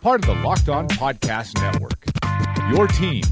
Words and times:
part 0.00 0.26
of 0.26 0.34
the 0.36 0.42
Locked 0.42 0.68
On 0.68 0.86
Podcast 0.88 1.60
Network. 1.60 2.04
Your 2.70 2.86
team 2.86 3.24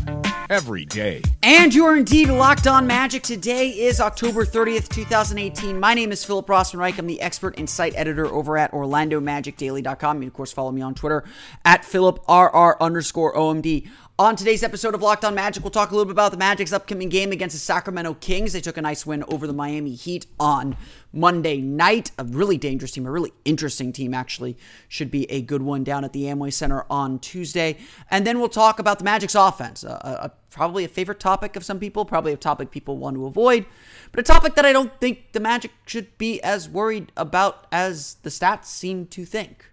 every 0.50 0.84
day. 0.84 1.22
And 1.42 1.74
you 1.74 1.84
are 1.84 1.96
indeed 1.96 2.28
locked 2.28 2.66
on 2.66 2.86
magic. 2.86 3.22
Today 3.22 3.70
is 3.70 4.00
October 4.00 4.44
30th, 4.44 4.88
2018. 4.88 5.78
My 5.78 5.94
name 5.94 6.12
is 6.12 6.24
Philip 6.24 6.46
Rossman-Reich. 6.46 6.98
I'm 6.98 7.06
the 7.06 7.20
expert 7.20 7.58
and 7.58 7.68
site 7.68 7.94
editor 7.96 8.26
over 8.26 8.56
at 8.56 8.72
OrlandoMagicDaily.com. 8.72 10.22
You, 10.22 10.28
of 10.28 10.34
course, 10.34 10.52
follow 10.52 10.72
me 10.72 10.82
on 10.82 10.94
Twitter 10.94 11.24
at 11.64 11.82
PhilipRR 11.82 12.78
underscore 12.80 13.34
OMD. 13.34 13.88
On 14.18 14.34
today's 14.34 14.62
episode 14.62 14.94
of 14.94 15.02
Locked 15.02 15.26
On 15.26 15.34
Magic, 15.34 15.62
we'll 15.62 15.70
talk 15.70 15.90
a 15.90 15.94
little 15.94 16.06
bit 16.06 16.12
about 16.12 16.30
the 16.30 16.38
Magic's 16.38 16.72
upcoming 16.72 17.10
game 17.10 17.32
against 17.32 17.54
the 17.54 17.60
Sacramento 17.60 18.14
Kings. 18.14 18.54
They 18.54 18.62
took 18.62 18.78
a 18.78 18.80
nice 18.80 19.04
win 19.04 19.22
over 19.28 19.46
the 19.46 19.52
Miami 19.52 19.94
Heat 19.94 20.24
on 20.40 20.74
Monday 21.12 21.60
night. 21.60 22.12
A 22.16 22.24
really 22.24 22.56
dangerous 22.56 22.92
team, 22.92 23.04
a 23.04 23.10
really 23.10 23.34
interesting 23.44 23.92
team, 23.92 24.14
actually. 24.14 24.56
Should 24.88 25.10
be 25.10 25.30
a 25.30 25.42
good 25.42 25.60
one 25.60 25.84
down 25.84 26.02
at 26.02 26.14
the 26.14 26.22
Amway 26.22 26.50
Center 26.50 26.86
on 26.88 27.18
Tuesday. 27.18 27.76
And 28.10 28.26
then 28.26 28.38
we'll 28.38 28.48
talk 28.48 28.78
about 28.78 28.96
the 28.96 29.04
Magic's 29.04 29.34
offense. 29.34 29.84
A, 29.84 29.90
a, 29.90 30.32
probably 30.48 30.86
a 30.86 30.88
favorite 30.88 31.20
topic 31.20 31.54
of 31.54 31.62
some 31.62 31.78
people, 31.78 32.06
probably 32.06 32.32
a 32.32 32.38
topic 32.38 32.70
people 32.70 32.96
want 32.96 33.16
to 33.16 33.26
avoid, 33.26 33.66
but 34.12 34.20
a 34.20 34.22
topic 34.22 34.54
that 34.54 34.64
I 34.64 34.72
don't 34.72 34.98
think 34.98 35.32
the 35.32 35.40
Magic 35.40 35.72
should 35.84 36.16
be 36.16 36.42
as 36.42 36.70
worried 36.70 37.12
about 37.18 37.66
as 37.70 38.14
the 38.22 38.30
stats 38.30 38.64
seem 38.64 39.08
to 39.08 39.26
think. 39.26 39.66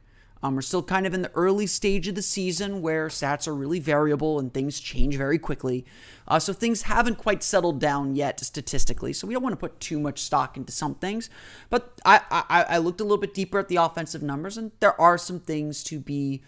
Um, 0.43 0.55
we're 0.55 0.61
still 0.61 0.83
kind 0.83 1.07
of 1.07 1.13
in 1.13 1.21
the 1.21 1.31
early 1.35 1.65
stage 1.65 2.09
of 2.09 2.15
the 2.15 2.21
season 2.21 2.81
where 2.81 3.07
stats 3.07 3.47
are 3.47 3.55
really 3.55 3.79
variable 3.79 4.39
and 4.39 4.53
things 4.53 4.77
change 4.77 5.15
very 5.15 5.39
quickly. 5.39 5.85
Uh, 6.27 6.37
so 6.37 6.51
things 6.51 6.83
haven't 6.83 7.17
quite 7.17 7.41
settled 7.41 7.79
down 7.79 8.13
yet 8.13 8.41
statistically. 8.41 9.13
So 9.13 9.25
we 9.25 9.33
don't 9.33 9.41
want 9.41 9.53
to 9.53 9.57
put 9.57 9.79
too 9.79 10.01
much 10.01 10.19
stock 10.19 10.57
into 10.57 10.73
some 10.73 10.95
things. 10.95 11.29
But 11.69 12.01
I, 12.03 12.21
I, 12.29 12.65
I 12.69 12.77
looked 12.79 12.99
a 12.99 13.03
little 13.03 13.17
bit 13.17 13.33
deeper 13.33 13.57
at 13.57 13.69
the 13.69 13.77
offensive 13.77 14.21
numbers, 14.21 14.57
and 14.57 14.73
there 14.81 14.99
are 14.99 15.17
some 15.17 15.39
things 15.39 15.81
to 15.85 15.97
be 15.97 16.43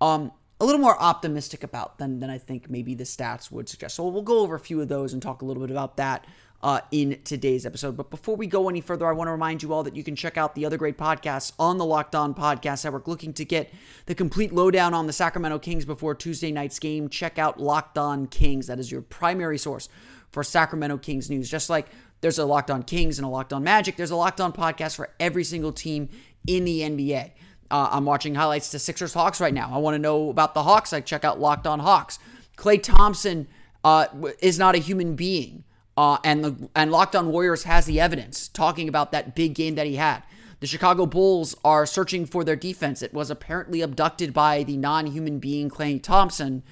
um, 0.00 0.32
a 0.58 0.64
little 0.64 0.80
more 0.80 1.00
optimistic 1.00 1.62
about 1.62 1.98
than, 1.98 2.20
than 2.20 2.30
I 2.30 2.38
think 2.38 2.70
maybe 2.70 2.94
the 2.94 3.04
stats 3.04 3.50
would 3.50 3.68
suggest. 3.68 3.96
So 3.96 4.08
we'll 4.08 4.22
go 4.22 4.40
over 4.40 4.54
a 4.54 4.60
few 4.60 4.80
of 4.80 4.88
those 4.88 5.12
and 5.12 5.20
talk 5.20 5.42
a 5.42 5.44
little 5.44 5.62
bit 5.62 5.70
about 5.70 5.98
that 5.98 6.26
uh, 6.64 6.80
in 6.90 7.20
today's 7.24 7.66
episode. 7.66 7.94
But 7.94 8.08
before 8.08 8.36
we 8.36 8.46
go 8.46 8.70
any 8.70 8.80
further, 8.80 9.06
I 9.06 9.12
want 9.12 9.28
to 9.28 9.32
remind 9.32 9.62
you 9.62 9.74
all 9.74 9.82
that 9.82 9.94
you 9.94 10.02
can 10.02 10.16
check 10.16 10.38
out 10.38 10.54
the 10.54 10.64
other 10.64 10.78
great 10.78 10.96
podcasts 10.96 11.52
on 11.58 11.76
the 11.76 11.84
Locked 11.84 12.14
On 12.14 12.34
Podcast 12.34 12.84
Network. 12.84 13.06
Looking 13.06 13.34
to 13.34 13.44
get 13.44 13.70
the 14.06 14.14
complete 14.14 14.50
lowdown 14.50 14.94
on 14.94 15.06
the 15.06 15.12
Sacramento 15.12 15.58
Kings 15.58 15.84
before 15.84 16.14
Tuesday 16.14 16.50
night's 16.50 16.78
game, 16.78 17.10
check 17.10 17.38
out 17.38 17.60
Locked 17.60 17.98
On 17.98 18.26
Kings. 18.26 18.66
That 18.68 18.78
is 18.78 18.90
your 18.90 19.02
primary 19.02 19.58
source 19.58 19.90
for 20.30 20.42
Sacramento 20.42 20.96
Kings 20.96 21.28
news. 21.28 21.50
Just 21.50 21.68
like 21.68 21.88
there's 22.22 22.38
a 22.38 22.46
Locked 22.46 22.70
On 22.70 22.82
Kings 22.82 23.18
and 23.18 23.26
a 23.26 23.28
Locked 23.28 23.52
On 23.52 23.62
Magic, 23.62 23.96
there's 23.96 24.10
a 24.10 24.16
Locked 24.16 24.40
On 24.40 24.50
podcast 24.50 24.96
for 24.96 25.10
every 25.20 25.44
single 25.44 25.70
team 25.70 26.08
in 26.46 26.64
the 26.64 26.80
NBA. 26.80 27.32
Uh, 27.70 27.88
I'm 27.90 28.06
watching 28.06 28.36
highlights 28.36 28.70
to 28.70 28.78
Sixers 28.78 29.12
Hawks 29.12 29.38
right 29.38 29.52
now. 29.52 29.70
I 29.70 29.76
want 29.76 29.96
to 29.96 29.98
know 29.98 30.30
about 30.30 30.54
the 30.54 30.62
Hawks. 30.62 30.94
I 30.94 31.02
check 31.02 31.26
out 31.26 31.38
Locked 31.38 31.66
On 31.66 31.80
Hawks. 31.80 32.18
Klay 32.56 32.82
Thompson 32.82 33.48
uh, 33.84 34.06
is 34.40 34.58
not 34.58 34.74
a 34.74 34.78
human 34.78 35.14
being. 35.14 35.64
Uh, 35.96 36.18
and 36.24 36.44
the 36.44 36.68
and 36.74 36.90
Locked 36.90 37.14
On 37.14 37.30
Warriors 37.30 37.64
has 37.64 37.86
the 37.86 38.00
evidence 38.00 38.48
talking 38.48 38.88
about 38.88 39.12
that 39.12 39.34
big 39.34 39.54
game 39.54 39.76
that 39.76 39.86
he 39.86 39.96
had. 39.96 40.22
The 40.60 40.66
Chicago 40.66 41.06
Bulls 41.06 41.54
are 41.64 41.86
searching 41.86 42.26
for 42.26 42.42
their 42.42 42.56
defense. 42.56 43.02
It 43.02 43.12
was 43.12 43.30
apparently 43.30 43.80
abducted 43.80 44.32
by 44.32 44.62
the 44.62 44.76
non-human 44.76 45.38
being 45.38 45.68
Klay 45.68 46.02
Thompson, 46.02 46.62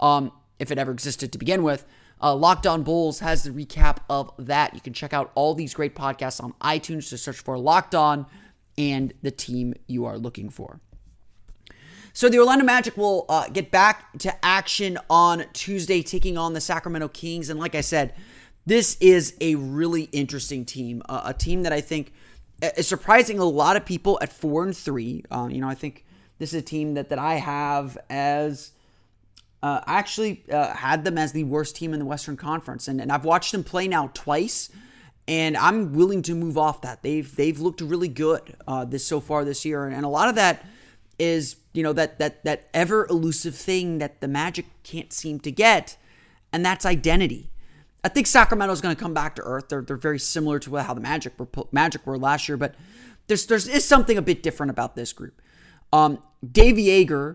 um, 0.00 0.32
if 0.58 0.70
it 0.70 0.78
ever 0.78 0.90
existed 0.90 1.32
to 1.32 1.38
begin 1.38 1.62
with. 1.62 1.86
Uh, 2.20 2.34
Locked 2.34 2.66
On 2.66 2.82
Bulls 2.82 3.20
has 3.20 3.44
the 3.44 3.50
recap 3.50 3.98
of 4.08 4.32
that. 4.38 4.74
You 4.74 4.80
can 4.80 4.92
check 4.92 5.12
out 5.12 5.30
all 5.34 5.54
these 5.54 5.74
great 5.74 5.94
podcasts 5.94 6.42
on 6.42 6.54
iTunes 6.54 7.08
to 7.10 7.18
search 7.18 7.38
for 7.38 7.58
Locked 7.58 7.94
On 7.94 8.26
and 8.76 9.12
the 9.22 9.30
team 9.30 9.74
you 9.86 10.06
are 10.06 10.18
looking 10.18 10.50
for. 10.50 10.80
So 12.12 12.30
the 12.30 12.38
Orlando 12.38 12.64
Magic 12.64 12.96
will 12.96 13.26
uh, 13.28 13.48
get 13.48 13.70
back 13.70 14.18
to 14.20 14.44
action 14.44 14.98
on 15.10 15.44
Tuesday, 15.52 16.02
taking 16.02 16.38
on 16.38 16.54
the 16.54 16.62
Sacramento 16.62 17.08
Kings. 17.08 17.50
And 17.50 17.60
like 17.60 17.74
I 17.74 17.82
said, 17.82 18.14
this 18.66 18.96
is 19.00 19.34
a 19.40 19.54
really 19.54 20.04
interesting 20.12 20.64
team, 20.64 21.02
uh, 21.08 21.22
a 21.24 21.32
team 21.32 21.62
that 21.62 21.72
I 21.72 21.80
think 21.80 22.12
is 22.76 22.88
surprising 22.88 23.38
a 23.38 23.44
lot 23.44 23.76
of 23.76 23.84
people 23.84 24.18
at 24.20 24.32
four 24.32 24.64
and 24.64 24.76
three. 24.76 25.24
Uh, 25.30 25.48
you 25.50 25.60
know, 25.60 25.68
I 25.68 25.74
think 25.74 26.04
this 26.38 26.52
is 26.52 26.60
a 26.60 26.62
team 26.62 26.94
that 26.94 27.08
that 27.10 27.18
I 27.18 27.34
have 27.34 27.96
as 28.10 28.72
uh, 29.62 29.80
I 29.86 29.98
actually 29.98 30.44
uh, 30.50 30.74
had 30.74 31.04
them 31.04 31.16
as 31.16 31.32
the 31.32 31.44
worst 31.44 31.76
team 31.76 31.92
in 31.92 32.00
the 32.00 32.04
Western 32.04 32.36
Conference, 32.36 32.88
and, 32.88 33.00
and 33.00 33.10
I've 33.10 33.24
watched 33.24 33.52
them 33.52 33.64
play 33.64 33.88
now 33.88 34.10
twice, 34.14 34.68
and 35.26 35.56
I'm 35.56 35.92
willing 35.92 36.22
to 36.22 36.34
move 36.34 36.58
off 36.58 36.82
that. 36.82 37.02
They've 37.02 37.34
they've 37.34 37.58
looked 37.58 37.80
really 37.80 38.08
good 38.08 38.56
uh, 38.66 38.84
this 38.84 39.04
so 39.04 39.20
far 39.20 39.44
this 39.44 39.64
year, 39.64 39.86
and, 39.86 39.94
and 39.94 40.04
a 40.04 40.08
lot 40.08 40.28
of 40.28 40.34
that 40.34 40.64
is 41.18 41.56
you 41.72 41.82
know 41.82 41.92
that 41.92 42.18
that 42.18 42.44
that 42.44 42.68
ever 42.74 43.06
elusive 43.06 43.54
thing 43.54 43.98
that 43.98 44.20
the 44.20 44.28
Magic 44.28 44.66
can't 44.82 45.12
seem 45.12 45.38
to 45.40 45.52
get, 45.52 45.96
and 46.52 46.64
that's 46.64 46.84
identity. 46.84 47.50
I 48.06 48.08
think 48.08 48.28
Sacramento 48.28 48.72
is 48.72 48.80
going 48.80 48.94
to 48.94 49.02
come 49.02 49.14
back 49.14 49.34
to 49.34 49.42
earth. 49.42 49.68
They're, 49.68 49.82
they're 49.82 49.96
very 49.96 50.20
similar 50.20 50.60
to 50.60 50.76
how 50.76 50.94
the 50.94 51.00
Magic 51.00 51.32
were 51.40 51.48
Magic 51.72 52.06
were 52.06 52.16
last 52.16 52.48
year, 52.48 52.56
but 52.56 52.76
there's 53.26 53.46
there's 53.46 53.66
is 53.66 53.84
something 53.84 54.16
a 54.16 54.22
bit 54.22 54.44
different 54.44 54.70
about 54.70 54.94
this 54.94 55.12
group. 55.12 55.42
Um, 55.92 56.22
Dave 56.48 56.76
Joerger, 56.76 57.34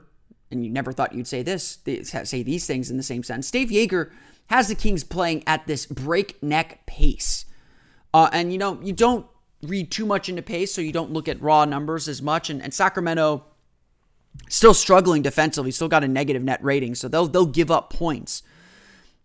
and 0.49 0.63
you 0.63 0.71
never 0.71 0.93
thought 0.93 1.13
you'd 1.13 1.27
say 1.27 1.43
this, 1.43 1.79
say 2.23 2.41
these 2.43 2.65
things 2.65 2.89
in 2.89 2.95
the 2.95 3.03
same 3.03 3.21
sense. 3.21 3.51
Dave 3.51 3.67
Joerger 3.67 4.11
has 4.47 4.69
the 4.69 4.75
Kings 4.75 5.03
playing 5.03 5.43
at 5.45 5.67
this 5.67 5.85
breakneck 5.85 6.85
pace, 6.85 7.43
uh, 8.13 8.29
and 8.31 8.53
you 8.53 8.57
know 8.57 8.79
you 8.81 8.93
don't 8.93 9.25
read 9.63 9.91
too 9.91 10.05
much 10.05 10.29
into 10.29 10.41
pace, 10.41 10.73
so 10.73 10.79
you 10.79 10.93
don't 10.93 11.11
look 11.11 11.27
at 11.27 11.41
raw 11.41 11.65
numbers 11.65 12.07
as 12.07 12.21
much. 12.21 12.49
And, 12.49 12.63
and 12.63 12.73
Sacramento 12.73 13.43
still 14.47 14.73
struggling 14.73 15.21
defensively, 15.21 15.71
still 15.71 15.89
got 15.89 16.05
a 16.05 16.07
negative 16.07 16.43
net 16.43 16.63
rating, 16.63 16.95
so 16.95 17.09
they'll 17.09 17.27
they'll 17.27 17.45
give 17.45 17.69
up 17.69 17.91
points. 17.91 18.41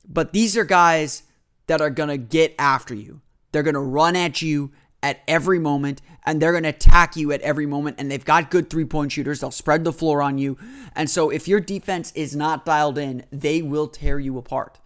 But 0.08 0.32
these 0.32 0.56
are 0.56 0.64
guys 0.64 1.22
that 1.66 1.80
are 1.80 1.90
going 1.90 2.08
to 2.08 2.18
get 2.18 2.54
after 2.58 2.94
you. 2.94 3.20
They're 3.52 3.62
going 3.62 3.74
to 3.74 3.80
run 3.80 4.16
at 4.16 4.42
you 4.42 4.72
at 5.02 5.22
every 5.28 5.58
moment 5.58 6.02
and 6.24 6.40
they're 6.40 6.52
going 6.52 6.64
to 6.64 6.70
attack 6.70 7.16
you 7.16 7.32
at 7.32 7.40
every 7.42 7.66
moment. 7.66 7.96
And 7.98 8.10
they've 8.10 8.24
got 8.24 8.50
good 8.50 8.68
three 8.68 8.84
point 8.84 9.12
shooters. 9.12 9.40
They'll 9.40 9.50
spread 9.50 9.84
the 9.84 9.92
floor 9.92 10.20
on 10.20 10.38
you. 10.38 10.58
And 10.94 11.08
so 11.08 11.30
if 11.30 11.46
your 11.46 11.60
defense 11.60 12.12
is 12.14 12.34
not 12.34 12.64
dialed 12.64 12.98
in, 12.98 13.24
they 13.30 13.62
will 13.62 13.86
tear 13.86 14.18
you 14.18 14.36
apart. 14.38 14.78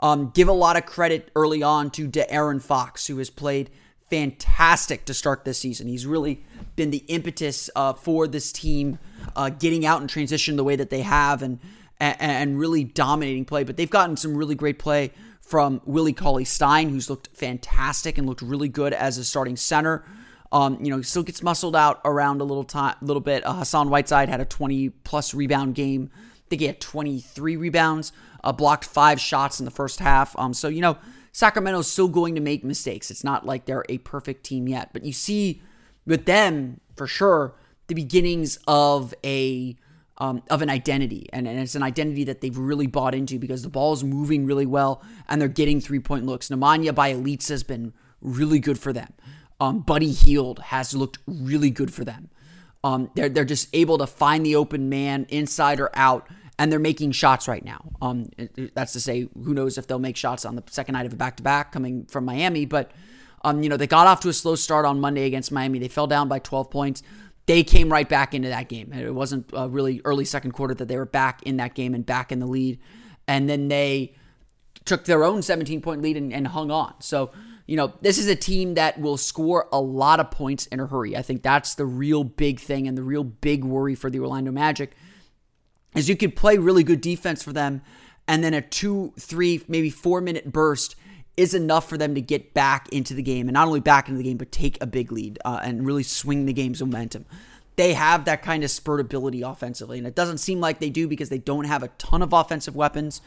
Um, 0.00 0.30
give 0.34 0.48
a 0.48 0.52
lot 0.52 0.76
of 0.76 0.86
credit 0.86 1.30
early 1.36 1.62
on 1.62 1.90
to 1.90 2.08
De'Aaron 2.08 2.62
Fox, 2.62 3.06
who 3.06 3.18
has 3.18 3.28
played 3.28 3.70
fantastic 4.08 5.04
to 5.04 5.14
start 5.14 5.44
this 5.44 5.58
season. 5.58 5.86
He's 5.88 6.06
really 6.06 6.42
been 6.74 6.90
the 6.90 7.04
impetus 7.08 7.68
uh, 7.76 7.92
for 7.92 8.26
this 8.26 8.50
team 8.50 8.98
uh, 9.36 9.50
getting 9.50 9.84
out 9.84 10.00
and 10.00 10.08
transition 10.08 10.56
the 10.56 10.64
way 10.64 10.74
that 10.74 10.88
they 10.88 11.02
have 11.02 11.42
and, 11.42 11.60
and, 12.00 12.16
and 12.18 12.58
really 12.58 12.82
dominating 12.82 13.44
play. 13.44 13.62
But 13.62 13.76
they've 13.76 13.90
gotten 13.90 14.16
some 14.16 14.36
really 14.36 14.54
great 14.54 14.78
play 14.78 15.12
from 15.50 15.82
Willie 15.84 16.12
Cauley 16.12 16.44
Stein, 16.44 16.90
who's 16.90 17.10
looked 17.10 17.28
fantastic 17.34 18.16
and 18.16 18.26
looked 18.26 18.40
really 18.40 18.68
good 18.68 18.92
as 18.92 19.18
a 19.18 19.24
starting 19.24 19.56
center. 19.56 20.04
Um, 20.52 20.78
you 20.82 20.90
know, 20.90 20.98
he 20.98 21.02
still 21.02 21.24
gets 21.24 21.42
muscled 21.42 21.74
out 21.74 22.00
around 22.04 22.40
a 22.40 22.44
little 22.44 22.64
time, 22.64 22.94
little 23.02 23.20
bit. 23.20 23.44
Uh, 23.44 23.54
Hassan 23.54 23.90
Whiteside 23.90 24.28
had 24.28 24.40
a 24.40 24.44
20 24.44 24.90
plus 24.90 25.34
rebound 25.34 25.74
game. 25.74 26.10
I 26.14 26.48
think 26.48 26.60
he 26.60 26.66
had 26.66 26.80
23 26.80 27.56
rebounds 27.56 28.12
uh, 28.42 28.52
blocked 28.52 28.84
five 28.84 29.20
shots 29.20 29.58
in 29.58 29.64
the 29.64 29.70
first 29.70 29.98
half. 30.00 30.38
Um, 30.38 30.54
so 30.54 30.68
you 30.68 30.80
know 30.80 30.98
Sacramento's 31.32 31.90
still 31.90 32.08
going 32.08 32.34
to 32.34 32.40
make 32.40 32.64
mistakes. 32.64 33.10
It's 33.10 33.24
not 33.24 33.46
like 33.46 33.66
they're 33.66 33.84
a 33.88 33.98
perfect 33.98 34.44
team 34.44 34.68
yet, 34.68 34.92
but 34.92 35.04
you 35.04 35.12
see 35.12 35.62
with 36.06 36.26
them 36.26 36.80
for 36.96 37.06
sure 37.06 37.54
the 37.86 37.94
beginnings 37.94 38.58
of 38.66 39.14
a 39.24 39.76
um, 40.20 40.42
of 40.50 40.62
an 40.62 40.70
identity, 40.70 41.28
and, 41.32 41.48
and 41.48 41.58
it's 41.58 41.74
an 41.74 41.82
identity 41.82 42.24
that 42.24 42.40
they've 42.40 42.56
really 42.56 42.86
bought 42.86 43.14
into 43.14 43.38
because 43.38 43.62
the 43.62 43.68
ball 43.68 43.92
is 43.92 44.04
moving 44.04 44.46
really 44.46 44.66
well 44.66 45.02
and 45.28 45.40
they're 45.40 45.48
getting 45.48 45.80
three 45.80 45.98
point 45.98 46.26
looks. 46.26 46.48
Nemanja 46.48 46.92
Bjelica 46.92 47.48
has 47.48 47.62
been 47.62 47.92
really 48.20 48.58
good 48.58 48.78
for 48.78 48.92
them. 48.92 49.12
Um, 49.58 49.80
Buddy 49.80 50.12
Hield 50.12 50.58
has 50.58 50.94
looked 50.94 51.18
really 51.26 51.70
good 51.70 51.92
for 51.92 52.04
them. 52.04 52.28
Um, 52.84 53.10
they're 53.14 53.28
they're 53.28 53.44
just 53.44 53.68
able 53.72 53.98
to 53.98 54.06
find 54.06 54.44
the 54.44 54.56
open 54.56 54.88
man 54.88 55.26
inside 55.30 55.80
or 55.80 55.90
out 55.94 56.28
and 56.60 56.70
they're 56.70 56.78
making 56.78 57.10
shots 57.12 57.48
right 57.48 57.64
now. 57.64 57.80
Um, 58.02 58.28
that's 58.74 58.92
to 58.92 59.00
say, 59.00 59.26
who 59.32 59.54
knows 59.54 59.78
if 59.78 59.86
they'll 59.86 59.98
make 59.98 60.18
shots 60.18 60.44
on 60.44 60.56
the 60.56 60.62
second 60.68 60.92
night 60.92 61.06
of 61.06 61.12
a 61.14 61.16
back 61.16 61.38
to 61.38 61.42
back 61.42 61.72
coming 61.72 62.04
from 62.04 62.26
Miami. 62.26 62.66
But, 62.66 62.90
um, 63.42 63.62
you 63.62 63.70
know, 63.70 63.78
they 63.78 63.86
got 63.86 64.06
off 64.06 64.20
to 64.20 64.28
a 64.28 64.34
slow 64.34 64.56
start 64.56 64.84
on 64.84 65.00
Monday 65.00 65.24
against 65.24 65.50
Miami. 65.50 65.78
They 65.78 65.88
fell 65.88 66.06
down 66.06 66.28
by 66.28 66.38
12 66.38 66.70
points. 66.70 67.02
They 67.50 67.64
came 67.64 67.90
right 67.90 68.08
back 68.08 68.32
into 68.32 68.48
that 68.48 68.68
game. 68.68 68.92
It 68.92 69.12
wasn't 69.12 69.50
a 69.52 69.68
really 69.68 70.00
early 70.04 70.24
second 70.24 70.52
quarter 70.52 70.72
that 70.74 70.86
they 70.86 70.96
were 70.96 71.04
back 71.04 71.42
in 71.42 71.56
that 71.56 71.74
game 71.74 71.94
and 71.94 72.06
back 72.06 72.30
in 72.30 72.38
the 72.38 72.46
lead. 72.46 72.78
And 73.26 73.48
then 73.48 73.66
they 73.66 74.14
took 74.84 75.04
their 75.04 75.24
own 75.24 75.42
17 75.42 75.80
point 75.80 76.00
lead 76.00 76.16
and, 76.16 76.32
and 76.32 76.46
hung 76.46 76.70
on. 76.70 76.94
So, 77.00 77.32
you 77.66 77.76
know, 77.76 77.92
this 78.02 78.18
is 78.18 78.28
a 78.28 78.36
team 78.36 78.74
that 78.74 79.00
will 79.00 79.16
score 79.16 79.66
a 79.72 79.80
lot 79.80 80.20
of 80.20 80.30
points 80.30 80.66
in 80.66 80.78
a 80.78 80.86
hurry. 80.86 81.16
I 81.16 81.22
think 81.22 81.42
that's 81.42 81.74
the 81.74 81.86
real 81.86 82.22
big 82.22 82.60
thing 82.60 82.86
and 82.86 82.96
the 82.96 83.02
real 83.02 83.24
big 83.24 83.64
worry 83.64 83.96
for 83.96 84.10
the 84.10 84.20
Orlando 84.20 84.52
Magic 84.52 84.92
is 85.96 86.08
you 86.08 86.14
could 86.16 86.36
play 86.36 86.56
really 86.56 86.84
good 86.84 87.00
defense 87.00 87.42
for 87.42 87.52
them, 87.52 87.82
and 88.28 88.44
then 88.44 88.54
a 88.54 88.62
two, 88.62 89.12
three, 89.18 89.60
maybe 89.66 89.90
four 89.90 90.20
minute 90.20 90.52
burst 90.52 90.94
is 91.40 91.54
enough 91.54 91.88
for 91.88 91.96
them 91.96 92.14
to 92.14 92.20
get 92.20 92.52
back 92.52 92.88
into 92.90 93.14
the 93.14 93.22
game, 93.22 93.48
and 93.48 93.54
not 93.54 93.66
only 93.66 93.80
back 93.80 94.08
into 94.08 94.18
the 94.18 94.24
game, 94.24 94.36
but 94.36 94.52
take 94.52 94.76
a 94.82 94.86
big 94.86 95.10
lead 95.10 95.38
uh, 95.44 95.58
and 95.62 95.86
really 95.86 96.02
swing 96.02 96.44
the 96.44 96.52
game's 96.52 96.80
momentum. 96.80 97.24
They 97.76 97.94
have 97.94 98.26
that 98.26 98.42
kind 98.42 98.62
of 98.62 98.70
spurt 98.70 99.00
ability 99.00 99.40
offensively, 99.40 99.96
and 99.96 100.06
it 100.06 100.14
doesn't 100.14 100.38
seem 100.38 100.60
like 100.60 100.80
they 100.80 100.90
do 100.90 101.08
because 101.08 101.30
they 101.30 101.38
don't 101.38 101.64
have 101.64 101.82
a 101.82 101.88
ton 101.96 102.20
of 102.20 102.34
offensive 102.34 102.76
weapons, 102.76 103.22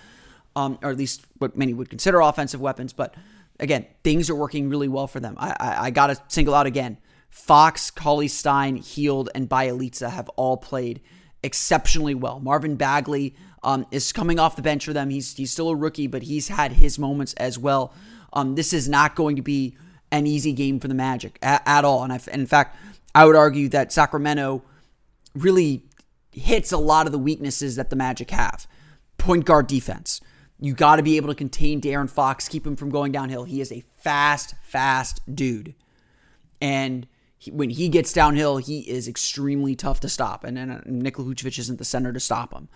um, 0.55 0.77
or 0.83 0.91
at 0.91 0.97
least 0.97 1.25
what 1.39 1.57
many 1.57 1.73
would 1.73 1.89
consider 1.89 2.19
offensive 2.19 2.61
weapons. 2.61 2.93
But 2.93 3.15
again, 3.59 3.87
things 4.03 4.29
are 4.29 4.35
working 4.35 4.69
really 4.69 4.87
well 4.87 5.07
for 5.07 5.19
them. 5.19 5.35
I, 5.39 5.55
I, 5.59 5.85
I 5.85 5.89
got 5.89 6.07
to 6.07 6.21
single 6.27 6.53
out 6.53 6.67
again. 6.67 6.99
Fox, 7.31 7.89
Cauley 7.89 8.27
Stein, 8.27 8.75
Hield, 8.75 9.29
and 9.33 9.49
Bjelica 9.49 10.11
have 10.11 10.29
all 10.29 10.55
played 10.57 11.01
exceptionally 11.43 12.15
well. 12.15 12.39
Marvin 12.39 12.75
Bagley 12.75 13.35
um, 13.63 13.85
is 13.91 14.11
coming 14.11 14.39
off 14.39 14.55
the 14.55 14.61
bench 14.61 14.85
for 14.85 14.93
them. 14.93 15.09
He's 15.09 15.35
he's 15.35 15.51
still 15.51 15.69
a 15.69 15.75
rookie, 15.75 16.07
but 16.07 16.23
he's 16.23 16.47
had 16.47 16.73
his 16.73 16.97
moments 16.97 17.33
as 17.33 17.59
well. 17.59 17.93
Um, 18.33 18.55
this 18.55 18.73
is 18.73 18.89
not 18.89 19.15
going 19.15 19.35
to 19.35 19.41
be 19.41 19.77
an 20.11 20.27
easy 20.27 20.53
game 20.53 20.79
for 20.79 20.87
the 20.87 20.93
Magic 20.93 21.37
at, 21.41 21.61
at 21.65 21.85
all. 21.85 22.03
And, 22.03 22.11
and 22.11 22.41
in 22.41 22.47
fact, 22.47 22.77
I 23.15 23.25
would 23.25 23.35
argue 23.35 23.69
that 23.69 23.91
Sacramento 23.91 24.63
really 25.35 25.83
hits 26.31 26.71
a 26.71 26.77
lot 26.77 27.05
of 27.05 27.11
the 27.11 27.19
weaknesses 27.19 27.75
that 27.75 27.89
the 27.89 27.95
Magic 27.95 28.31
have. 28.31 28.67
Point 29.17 29.45
guard 29.45 29.67
defense. 29.67 30.21
You 30.59 30.73
got 30.73 30.95
to 30.95 31.03
be 31.03 31.17
able 31.17 31.29
to 31.29 31.35
contain 31.35 31.81
De'Aaron 31.81 32.09
Fox, 32.09 32.47
keep 32.47 32.65
him 32.65 32.75
from 32.75 32.89
going 32.89 33.11
downhill. 33.11 33.43
He 33.43 33.59
is 33.59 33.71
a 33.71 33.83
fast, 33.97 34.55
fast 34.63 35.21
dude. 35.33 35.75
And 36.61 37.07
he, 37.43 37.51
when 37.51 37.69
he 37.69 37.89
gets 37.89 38.13
downhill, 38.13 38.57
he 38.57 38.79
is 38.79 39.07
extremely 39.07 39.75
tough 39.75 39.99
to 40.01 40.09
stop, 40.09 40.43
and, 40.43 40.57
and, 40.57 40.71
and 40.71 41.01
Nikola 41.01 41.33
Vucevic 41.33 41.59
isn't 41.59 41.77
the 41.77 41.85
center 41.85 42.13
to 42.13 42.19
stop 42.19 42.53
him. 42.53 42.69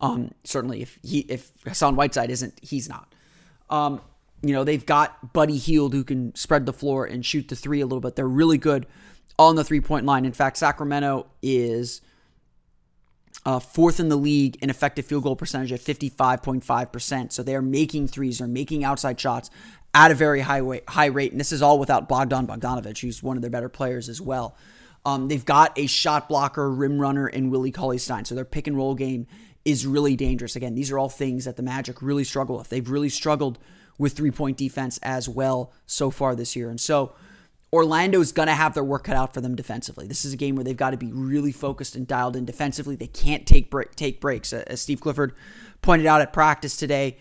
Um, 0.00 0.32
certainly, 0.44 0.82
if 0.82 0.98
he 1.02 1.20
if 1.28 1.52
Hassan 1.64 1.94
Whiteside 1.94 2.30
isn't, 2.30 2.58
he's 2.62 2.88
not. 2.88 3.14
Um, 3.70 4.00
you 4.42 4.52
know, 4.52 4.64
they've 4.64 4.84
got 4.84 5.32
Buddy 5.32 5.56
Hield 5.56 5.92
who 5.92 6.04
can 6.04 6.34
spread 6.34 6.66
the 6.66 6.72
floor 6.72 7.04
and 7.04 7.24
shoot 7.24 7.48
the 7.48 7.56
three 7.56 7.80
a 7.80 7.86
little 7.86 8.00
bit. 8.00 8.16
They're 8.16 8.28
really 8.28 8.58
good 8.58 8.86
on 9.38 9.56
the 9.56 9.64
three 9.64 9.80
point 9.80 10.04
line. 10.04 10.24
In 10.24 10.32
fact, 10.32 10.56
Sacramento 10.56 11.26
is 11.42 12.00
uh, 13.44 13.58
fourth 13.58 14.00
in 14.00 14.08
the 14.08 14.16
league 14.16 14.56
in 14.60 14.70
effective 14.70 15.06
field 15.06 15.24
goal 15.24 15.36
percentage 15.36 15.72
at 15.72 15.80
55.5%. 15.80 17.32
So 17.32 17.42
they 17.42 17.54
are 17.54 17.62
making 17.62 18.08
threes, 18.08 18.38
they're 18.38 18.48
making 18.48 18.84
outside 18.84 19.18
shots 19.20 19.50
at 19.98 20.12
a 20.12 20.14
very 20.14 20.40
high, 20.40 20.62
high 20.86 21.06
rate. 21.06 21.32
And 21.32 21.40
this 21.40 21.50
is 21.50 21.60
all 21.60 21.80
without 21.80 22.08
Bogdan 22.08 22.46
Bogdanovic, 22.46 23.00
who's 23.00 23.20
one 23.20 23.36
of 23.36 23.42
their 23.42 23.50
better 23.50 23.68
players 23.68 24.08
as 24.08 24.20
well. 24.20 24.56
Um, 25.04 25.26
they've 25.26 25.44
got 25.44 25.76
a 25.76 25.86
shot 25.86 26.28
blocker, 26.28 26.70
rim 26.70 27.00
runner, 27.00 27.26
and 27.26 27.50
Willie 27.50 27.72
Cauley 27.72 27.98
Stein. 27.98 28.24
So 28.24 28.36
their 28.36 28.44
pick 28.44 28.68
and 28.68 28.76
roll 28.76 28.94
game 28.94 29.26
is 29.64 29.86
really 29.86 30.14
dangerous. 30.14 30.54
Again, 30.54 30.76
these 30.76 30.92
are 30.92 30.98
all 30.98 31.08
things 31.08 31.46
that 31.46 31.56
the 31.56 31.64
Magic 31.64 32.00
really 32.00 32.22
struggle 32.22 32.58
with. 32.58 32.68
They've 32.68 32.88
really 32.88 33.08
struggled 33.08 33.58
with 33.98 34.12
three 34.12 34.30
point 34.30 34.56
defense 34.56 35.00
as 35.02 35.28
well 35.28 35.72
so 35.86 36.12
far 36.12 36.36
this 36.36 36.54
year. 36.54 36.70
And 36.70 36.80
so 36.80 37.14
Orlando's 37.72 38.30
going 38.30 38.46
to 38.46 38.54
have 38.54 38.74
their 38.74 38.84
work 38.84 39.04
cut 39.04 39.16
out 39.16 39.34
for 39.34 39.40
them 39.40 39.56
defensively. 39.56 40.06
This 40.06 40.24
is 40.24 40.32
a 40.32 40.36
game 40.36 40.54
where 40.54 40.64
they've 40.64 40.76
got 40.76 40.90
to 40.90 40.96
be 40.96 41.10
really 41.10 41.52
focused 41.52 41.96
and 41.96 42.06
dialed 42.06 42.36
in 42.36 42.44
defensively. 42.44 42.94
They 42.94 43.08
can't 43.08 43.46
take 43.46 43.68
break, 43.68 43.96
take 43.96 44.20
breaks. 44.20 44.52
As 44.52 44.80
Steve 44.80 45.00
Clifford 45.00 45.34
pointed 45.82 46.06
out 46.06 46.20
at 46.20 46.32
practice 46.32 46.76
today, 46.76 47.18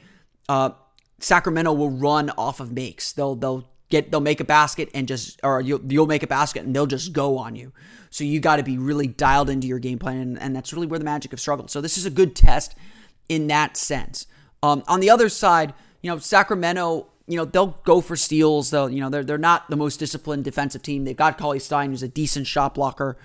uh, 0.47 0.71
Sacramento 1.19 1.73
will 1.73 1.89
run 1.89 2.29
off 2.31 2.59
of 2.59 2.71
makes. 2.71 3.11
They'll 3.11 3.35
they'll 3.35 3.67
get 3.89 4.11
they'll 4.11 4.21
make 4.21 4.39
a 4.39 4.45
basket 4.45 4.89
and 4.93 5.07
just 5.07 5.39
or 5.43 5.61
you'll, 5.61 5.81
you'll 5.91 6.07
make 6.07 6.23
a 6.23 6.27
basket 6.27 6.65
and 6.65 6.75
they'll 6.75 6.87
just 6.87 7.13
go 7.13 7.37
on 7.37 7.55
you. 7.55 7.73
So 8.09 8.23
you 8.23 8.39
got 8.39 8.57
to 8.57 8.63
be 8.63 8.77
really 8.77 9.07
dialed 9.07 9.49
into 9.49 9.67
your 9.67 9.79
game 9.79 9.99
plan, 9.99 10.17
and, 10.17 10.39
and, 10.39 10.55
that's 10.55 10.71
really 10.71 10.87
where 10.87 10.97
the 10.97 11.05
Magic 11.05 11.31
have 11.31 11.41
struggled. 11.41 11.69
So 11.69 11.81
this 11.81 11.97
is 11.97 12.05
a 12.05 12.09
good 12.09 12.35
test 12.35 12.73
in 13.27 13.47
that 13.47 13.75
sense. 13.75 14.27
Um, 14.63 14.83
on 14.87 15.01
the 15.01 15.09
other 15.09 15.27
side, 15.27 15.73
you 16.01 16.09
know 16.09 16.17
Sacramento, 16.19 17.07
you 17.27 17.37
know 17.37 17.45
they'll 17.45 17.79
go 17.83 18.01
for 18.01 18.15
steals. 18.15 18.69
They'll 18.69 18.89
you 18.89 19.01
know 19.01 19.09
they're 19.09 19.23
they're 19.23 19.37
not 19.37 19.69
the 19.69 19.75
most 19.75 19.97
disciplined 19.97 20.43
defensive 20.43 20.81
team. 20.81 21.03
They've 21.03 21.15
got 21.15 21.37
Cauley 21.37 21.59
Stein, 21.59 21.89
who's 21.89 22.03
a 22.03 22.07
decent 22.07 22.47
shot 22.47 22.75
blocker, 22.75 23.17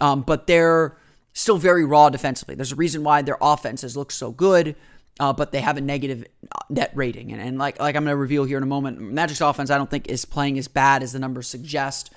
um, 0.00 0.22
but 0.22 0.46
they're 0.46 0.96
still 1.32 1.58
very 1.58 1.84
raw 1.84 2.08
defensively. 2.08 2.54
There's 2.54 2.72
a 2.72 2.76
reason 2.76 3.02
why 3.02 3.22
their 3.22 3.38
offenses 3.40 3.96
look 3.96 4.12
so 4.12 4.30
good 4.30 4.76
uh, 5.20 5.32
but 5.32 5.52
they 5.52 5.60
have 5.60 5.76
a 5.76 5.80
negative 5.80 6.24
net 6.68 6.90
rating. 6.94 7.32
And, 7.32 7.40
and 7.40 7.58
like 7.58 7.78
like 7.78 7.96
I'm 7.96 8.04
going 8.04 8.12
to 8.12 8.16
reveal 8.16 8.44
here 8.44 8.56
in 8.56 8.62
a 8.62 8.66
moment, 8.66 9.00
Magic's 9.00 9.40
offense 9.40 9.70
I 9.70 9.78
don't 9.78 9.90
think 9.90 10.08
is 10.08 10.24
playing 10.24 10.58
as 10.58 10.68
bad 10.68 11.02
as 11.02 11.12
the 11.12 11.18
numbers 11.18 11.46
suggest. 11.46 12.12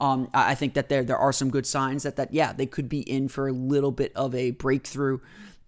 Um, 0.00 0.28
I 0.34 0.54
think 0.54 0.74
that 0.74 0.88
there 0.88 1.04
there 1.04 1.18
are 1.18 1.32
some 1.32 1.50
good 1.50 1.66
signs 1.66 2.02
that 2.02 2.16
that 2.16 2.32
yeah 2.34 2.52
they 2.52 2.66
could 2.66 2.88
be 2.88 3.00
in 3.00 3.28
for 3.28 3.48
a 3.48 3.52
little 3.52 3.92
bit 3.92 4.12
of 4.16 4.34
a 4.34 4.50
breakthrough 4.50 5.20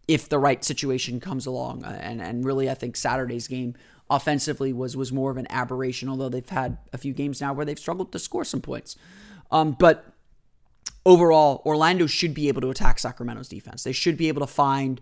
if 0.09 0.29
the 0.29 0.39
right 0.39 0.63
situation 0.65 1.21
comes 1.21 1.47
along. 1.47 1.85
Uh, 1.85 1.99
and 2.01 2.21
and 2.21 2.45
really 2.45 2.69
I 2.69 2.75
think 2.75 2.97
Saturday's 2.97 3.49
game 3.49 3.75
offensively 4.11 4.73
was 4.73 4.97
was 4.97 5.13
more 5.13 5.31
of 5.31 5.37
an 5.37 5.47
aberration. 5.51 6.09
Although 6.09 6.29
they've 6.29 6.49
had 6.49 6.79
a 6.93 6.99
few 6.99 7.13
games 7.13 7.41
now 7.41 7.53
where 7.53 7.65
they've 7.65 7.79
struggled 7.79 8.13
to 8.13 8.19
score 8.19 8.45
some 8.45 8.61
points. 8.61 8.97
Um, 9.51 9.77
but 9.79 10.15
overall, 11.07 11.63
Orlando 11.65 12.07
should 12.07 12.35
be 12.35 12.49
able 12.49 12.61
to 12.63 12.71
attack 12.71 12.99
Sacramento's 12.99 13.49
defense. 13.49 13.85
They 13.85 13.93
should 13.93 14.17
be 14.17 14.29
able 14.29 14.41
to 14.41 14.53
find 14.53 15.01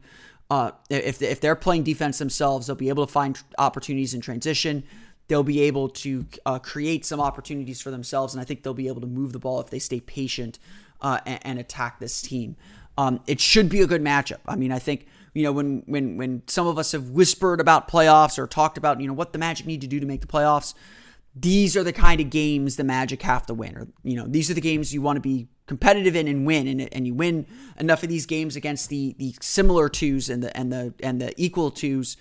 uh, 0.52 0.70
if, 0.90 1.22
if 1.22 1.40
they're 1.40 1.56
playing 1.56 1.82
defense 1.82 2.18
themselves, 2.18 2.66
they'll 2.66 2.76
be 2.76 2.90
able 2.90 3.06
to 3.06 3.10
find 3.10 3.42
opportunities 3.56 4.12
in 4.12 4.20
transition. 4.20 4.84
They'll 5.28 5.42
be 5.42 5.62
able 5.62 5.88
to 5.88 6.26
uh, 6.44 6.58
create 6.58 7.06
some 7.06 7.22
opportunities 7.22 7.80
for 7.80 7.90
themselves, 7.90 8.34
and 8.34 8.40
I 8.42 8.44
think 8.44 8.62
they'll 8.62 8.74
be 8.74 8.88
able 8.88 9.00
to 9.00 9.06
move 9.06 9.32
the 9.32 9.38
ball 9.38 9.62
if 9.62 9.70
they 9.70 9.78
stay 9.78 9.98
patient 9.98 10.58
uh, 11.00 11.20
and, 11.24 11.38
and, 11.42 11.58
attack 11.58 12.00
this 12.00 12.20
team. 12.20 12.56
Um, 12.98 13.20
it 13.26 13.40
should 13.40 13.70
be 13.70 13.80
a 13.80 13.86
good 13.86 14.02
matchup. 14.02 14.40
I 14.46 14.56
mean, 14.56 14.72
I 14.72 14.78
think 14.78 15.06
you 15.32 15.42
know 15.42 15.52
when 15.52 15.84
when 15.86 16.18
when 16.18 16.42
some 16.48 16.66
of 16.66 16.76
us 16.76 16.92
have 16.92 17.08
whispered 17.08 17.58
about 17.58 17.88
playoffs 17.88 18.38
or 18.38 18.46
talked 18.46 18.76
about 18.76 19.00
you 19.00 19.06
know 19.06 19.14
what 19.14 19.32
the 19.32 19.38
Magic 19.38 19.64
need 19.64 19.80
to 19.80 19.86
do 19.86 20.00
to 20.00 20.06
make 20.06 20.20
the 20.20 20.26
playoffs 20.26 20.74
these 21.34 21.76
are 21.76 21.82
the 21.82 21.92
kind 21.92 22.20
of 22.20 22.28
games 22.28 22.76
the 22.76 22.84
Magic 22.84 23.22
have 23.22 23.46
to 23.46 23.54
win. 23.54 23.76
Or, 23.76 23.88
you 24.02 24.16
know, 24.16 24.26
these 24.26 24.50
are 24.50 24.54
the 24.54 24.60
games 24.60 24.92
you 24.92 25.00
want 25.00 25.16
to 25.16 25.20
be 25.20 25.48
competitive 25.66 26.16
in 26.16 26.28
and 26.28 26.46
win. 26.46 26.66
And, 26.66 26.92
and 26.92 27.06
you 27.06 27.14
win 27.14 27.46
enough 27.78 28.02
of 28.02 28.08
these 28.08 28.26
games 28.26 28.56
against 28.56 28.88
the 28.88 29.14
the 29.18 29.34
similar 29.40 29.88
twos 29.88 30.28
and 30.28 30.42
the 30.42 30.56
and 30.56 30.72
the 30.72 30.94
and 31.02 31.20
the 31.20 31.32
equal 31.36 31.70
twos, 31.70 32.16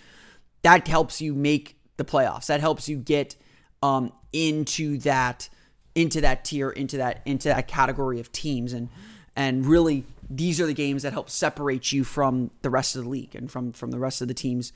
that 0.62 0.88
helps 0.88 1.21
you 1.21 1.33
make 1.33 1.77
the 1.98 2.05
playoffs. 2.05 2.48
That 2.48 2.60
helps 2.60 2.88
you 2.89 2.98
get 2.98 3.36
um, 3.81 4.12
into 4.33 4.98
that 5.00 5.50
into 5.95 6.21
that 6.21 6.45
tier, 6.45 6.69
into 6.69 6.98
that 6.98 7.21
into 7.25 7.50
that 7.50 7.67
category 7.67 8.19
of 8.19 8.31
teams. 8.31 8.74
And 8.74 8.89
and 9.36 9.65
really 9.65 10.05
these 10.29 10.62
are 10.62 10.65
the 10.65 10.74
games 10.74 11.03
that 11.03 11.13
help 11.13 11.29
separate 11.29 11.91
you 11.91 12.03
from 12.03 12.51
the 12.62 12.69
rest 12.69 12.95
of 12.95 13.03
the 13.03 13.10
league 13.10 13.36
and 13.36 13.51
from 13.51 13.71
from 13.71 13.91
the 13.91 14.00
rest 14.00 14.21
of 14.21 14.27
the 14.27 14.33
teams 14.33 14.71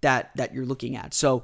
that 0.00 0.30
that 0.36 0.54
you're 0.54 0.66
looking 0.66 0.96
at. 0.96 1.14
So 1.14 1.42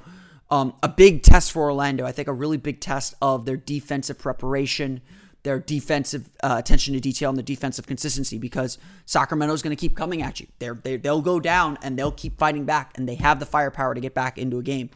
um, 0.51 0.75
a 0.83 0.89
big 0.89 1.23
test 1.23 1.53
for 1.53 1.63
Orlando. 1.65 2.05
I 2.05 2.13
think 2.13 2.29
a 2.29 2.33
really 2.33 2.57
big 2.57 2.81
test 2.81 3.15
of 3.23 3.45
their 3.45 3.57
defensive 3.57 4.19
preparation, 4.19 5.01
their 5.43 5.59
defensive 5.59 6.29
uh, 6.43 6.57
attention 6.59 6.95
to 6.95 7.01
detail, 7.01 7.31
and 7.31 7.39
the 7.39 7.43
defensive 7.43 7.87
consistency. 7.87 8.39
Because 8.39 8.79
Sacramento's 9.07 9.63
going 9.63 9.77
to 9.77 9.81
keep 9.81 9.97
coming 9.97 10.23
at 10.23 10.41
you. 10.41 10.47
They're, 10.59 10.75
they 10.75 10.97
they'll 10.97 11.23
go 11.23 11.41
down 11.41 11.79
and 11.83 11.99
they'll 11.99 12.13
keep 12.13 12.39
fighting 12.39 12.65
back, 12.65 12.93
and 12.97 13.09
they 13.09 13.17
have 13.17 13.41
the 13.41 13.47
firepower 13.47 13.95
to 13.95 14.01
get 14.01 14.15
back 14.15 14.39
into 14.39 14.59
a 14.59 14.63
game. 14.63 14.91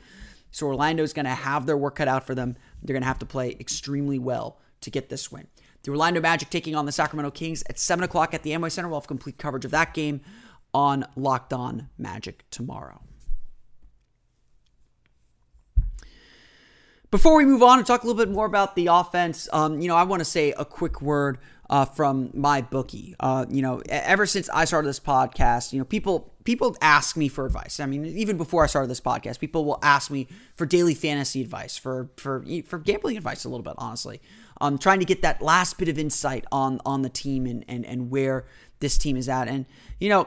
So 0.50 0.68
Orlando's 0.68 1.12
going 1.12 1.24
to 1.24 1.32
have 1.32 1.66
their 1.66 1.76
work 1.76 1.96
cut 1.96 2.06
out 2.06 2.26
for 2.26 2.34
them. 2.34 2.56
They're 2.82 2.94
going 2.94 3.02
to 3.02 3.08
have 3.08 3.18
to 3.18 3.26
play 3.26 3.56
extremely 3.58 4.20
well 4.20 4.60
to 4.82 4.90
get 4.90 5.08
this 5.08 5.32
win. 5.32 5.48
The 5.82 5.90
Orlando 5.90 6.20
Magic 6.20 6.48
taking 6.48 6.76
on 6.76 6.86
the 6.86 6.92
Sacramento 6.92 7.32
Kings 7.32 7.64
at 7.68 7.78
7 7.78 8.04
o'clock 8.04 8.32
at 8.34 8.42
the 8.42 8.50
Amway 8.50 8.70
Center. 8.70 8.88
We'll 8.88 9.00
have 9.00 9.08
complete 9.08 9.36
coverage 9.36 9.64
of 9.64 9.72
that 9.72 9.94
game 9.94 10.20
on 10.72 11.06
Locked 11.16 11.52
On 11.52 11.88
Magic 11.98 12.44
tomorrow. 12.50 13.00
Before 17.14 17.36
we 17.36 17.44
move 17.44 17.62
on 17.62 17.78
and 17.78 17.86
talk 17.86 18.02
a 18.02 18.08
little 18.08 18.20
bit 18.20 18.28
more 18.28 18.44
about 18.44 18.74
the 18.74 18.88
offense, 18.88 19.48
um, 19.52 19.80
you 19.80 19.86
know, 19.86 19.94
I 19.94 20.02
want 20.02 20.18
to 20.18 20.24
say 20.24 20.50
a 20.50 20.64
quick 20.64 21.00
word 21.00 21.38
uh, 21.70 21.84
from 21.84 22.32
my 22.34 22.60
bookie. 22.60 23.14
Uh, 23.20 23.46
you 23.48 23.62
know, 23.62 23.80
ever 23.88 24.26
since 24.26 24.48
I 24.48 24.64
started 24.64 24.88
this 24.88 24.98
podcast, 24.98 25.72
you 25.72 25.78
know, 25.78 25.84
people 25.84 26.34
people 26.42 26.76
ask 26.82 27.16
me 27.16 27.28
for 27.28 27.46
advice. 27.46 27.78
I 27.78 27.86
mean, 27.86 28.04
even 28.04 28.36
before 28.36 28.64
I 28.64 28.66
started 28.66 28.90
this 28.90 29.00
podcast, 29.00 29.38
people 29.38 29.64
will 29.64 29.78
ask 29.80 30.10
me 30.10 30.26
for 30.56 30.66
daily 30.66 30.96
fantasy 30.96 31.40
advice, 31.40 31.76
for 31.76 32.10
for 32.16 32.44
for 32.66 32.80
gambling 32.80 33.16
advice, 33.16 33.44
a 33.44 33.48
little 33.48 33.62
bit, 33.62 33.74
honestly. 33.78 34.20
I'm 34.60 34.72
um, 34.74 34.78
trying 34.78 34.98
to 34.98 35.06
get 35.06 35.22
that 35.22 35.40
last 35.40 35.78
bit 35.78 35.88
of 35.88 36.00
insight 36.00 36.44
on 36.50 36.80
on 36.84 37.02
the 37.02 37.08
team 37.08 37.46
and 37.46 37.64
and 37.68 37.86
and 37.86 38.10
where 38.10 38.44
this 38.80 38.98
team 38.98 39.16
is 39.16 39.28
at. 39.28 39.46
And 39.46 39.66
you 40.00 40.08
know, 40.08 40.26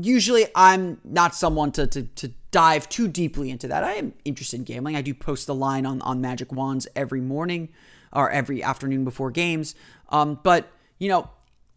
usually 0.00 0.46
I'm 0.54 1.00
not 1.04 1.34
someone 1.34 1.72
to, 1.72 1.86
to, 1.86 2.02
to 2.02 2.28
dive 2.50 2.88
too 2.88 3.08
deeply 3.08 3.50
into 3.50 3.68
that. 3.68 3.84
I 3.84 3.94
am 3.94 4.14
interested 4.24 4.58
in 4.58 4.64
gambling. 4.64 4.96
I 4.96 5.02
do 5.02 5.14
post 5.14 5.46
the 5.46 5.54
line 5.54 5.86
on, 5.86 6.00
on 6.02 6.20
Magic 6.20 6.52
Wands 6.52 6.86
every 6.94 7.20
morning 7.20 7.68
or 8.12 8.30
every 8.30 8.62
afternoon 8.62 9.04
before 9.04 9.30
games. 9.30 9.74
Um, 10.08 10.40
but, 10.42 10.70
you 10.98 11.08
know, 11.08 11.30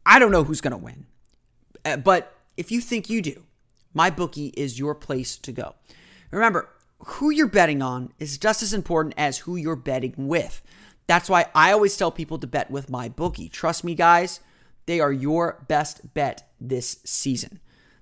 I 0.06 0.20
don't 0.20 0.32
know 0.32 0.44
who's 0.44 0.62
going 0.62 0.72
to 0.72 0.78
win. 0.78 1.06
Uh, 1.84 1.98
but 1.98 2.38
if 2.58 2.72
you 2.72 2.80
think 2.80 3.10
you 3.10 3.22
do, 3.22 3.44
my 3.94 4.10
bookie 4.10 4.48
is 4.56 4.80
your 4.80 4.96
place 4.96 5.38
to 5.38 5.52
go. 5.52 5.76
Remember, 6.32 6.70
who 7.06 7.32
you're 7.32 7.48
betting 7.48 7.82
on 7.82 8.14
is 8.20 8.38
just 8.38 8.62
as 8.62 8.74
important 8.74 9.16
as 9.18 9.40
who 9.40 9.56
you're 9.56 9.76
betting 9.76 10.14
with. 10.18 10.62
That's 11.08 11.30
why 11.30 11.48
I 11.56 11.72
always 11.72 11.98
tell 11.98 12.12
people 12.12 12.38
to 12.38 12.48
bet 12.48 12.70
with 12.70 12.90
my 12.90 13.10
bookie. 13.10 13.50
Trust 13.50 13.84
me, 13.84 13.96
guys, 13.96 14.40
they 14.86 15.00
are 15.00 15.12
your 15.12 15.64
best 15.68 16.14
bet 16.14 16.48
this 16.60 17.00
season. 17.04 17.60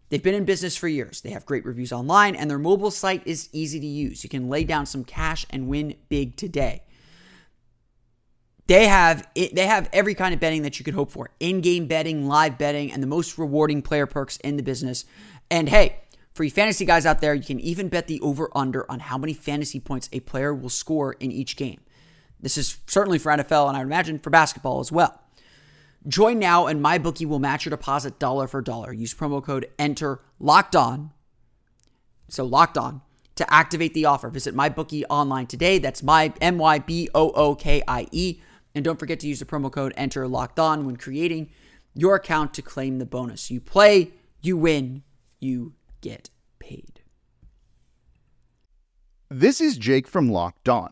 They've 0.10 0.24
been 0.24 0.36
in 0.36 0.46
business 0.46 0.76
for 0.76 0.88
years. 0.88 1.22
They 1.22 1.30
have 1.30 1.46
great 1.46 1.66
reviews 1.66 1.92
online, 1.92 2.36
and 2.36 2.50
their 2.50 2.58
mobile 2.58 2.92
site 2.92 3.22
is 3.26 3.48
easy 3.52 3.80
to 3.80 3.86
use. 3.86 4.24
You 4.24 4.30
can 4.30 4.50
lay 4.50 4.64
down 4.64 4.86
some 4.86 5.04
cash 5.04 5.46
and 5.50 5.68
win 5.68 5.96
big 6.10 6.36
today. 6.36 6.84
They 8.66 8.88
have 8.88 9.28
they 9.36 9.66
have 9.66 9.90
every 9.94 10.14
kind 10.14 10.34
of 10.34 10.40
betting 10.40 10.62
that 10.64 10.78
you 10.80 10.86
could 10.86 10.94
hope 10.94 11.12
for: 11.12 11.32
in-game 11.40 11.88
betting, 11.88 12.28
live 12.28 12.58
betting, 12.58 12.92
and 12.92 13.02
the 13.02 13.08
most 13.08 13.38
rewarding 13.38 13.82
player 13.82 14.06
perks 14.06 14.38
in 14.38 14.58
the 14.58 14.64
business. 14.64 15.06
And 15.50 15.70
hey, 15.70 15.98
for 16.34 16.44
you 16.44 16.52
fantasy 16.52 16.86
guys 16.86 17.06
out 17.06 17.22
there, 17.22 17.34
you 17.34 17.44
can 17.44 17.60
even 17.60 17.90
bet 17.90 18.08
the 18.08 18.20
over/under 18.22 18.90
on 18.90 19.00
how 19.00 19.18
many 19.18 19.34
fantasy 19.34 19.80
points 19.80 20.10
a 20.12 20.20
player 20.20 20.54
will 20.54 20.70
score 20.70 21.14
in 21.14 21.32
each 21.32 21.56
game. 21.56 21.82
This 22.40 22.58
is 22.58 22.78
certainly 22.88 23.18
for 23.18 23.32
NFL, 23.32 23.68
and 23.68 23.76
I 23.76 23.82
would 23.82 23.88
imagine 23.88 24.20
for 24.20 24.30
basketball 24.30 24.80
as 24.80 24.92
well. 24.92 25.20
Join 26.08 26.40
now 26.40 26.68
and 26.68 26.84
MyBookie 26.84 27.26
will 27.26 27.40
match 27.40 27.66
your 27.66 27.72
deposit 27.72 28.20
dollar 28.20 28.48
for 28.48 28.62
dollar. 28.62 28.94
Use 28.94 29.14
promo 29.14 29.44
code 29.44 29.68
ENTER 29.78 30.22
LOCKED 30.40 30.76
ON. 30.76 31.12
So 32.30 32.46
locked 32.46 32.78
on 32.78 33.02
to 33.36 33.54
activate 33.54 33.94
the 33.94 34.06
offer. 34.06 34.30
Visit 34.30 34.56
MyBookie 34.56 35.04
online 35.10 35.48
today. 35.48 35.78
That's 35.78 36.04
my 36.04 36.34
M 36.40 36.58
Y 36.58 36.80
B 36.80 37.10
O 37.14 37.32
O 37.32 37.56
K 37.56 37.84
I 37.88 38.08
E. 38.12 38.40
And 38.76 38.86
don't 38.86 39.00
forget 39.00 39.20
to 39.22 39.28
use 39.28 39.40
the 39.40 39.46
promo 39.46 39.72
code 39.72 39.94
ENTER 39.98 40.28
LOCKED 40.28 40.60
ON 40.60 40.86
when 40.86 40.96
creating 40.96 41.50
your 41.94 42.16
account 42.16 42.54
to 42.54 42.62
claim 42.62 43.00
the 43.00 43.06
bonus. 43.06 43.52
You 43.52 43.60
play, 43.60 44.12
you 44.42 44.58
win, 44.58 45.04
you 45.40 45.74
get 46.02 46.30
paid. 46.60 47.02
This 49.30 49.60
is 49.60 49.78
Jake 49.78 50.08
from 50.08 50.32
Locked 50.32 50.70
On. 50.70 50.92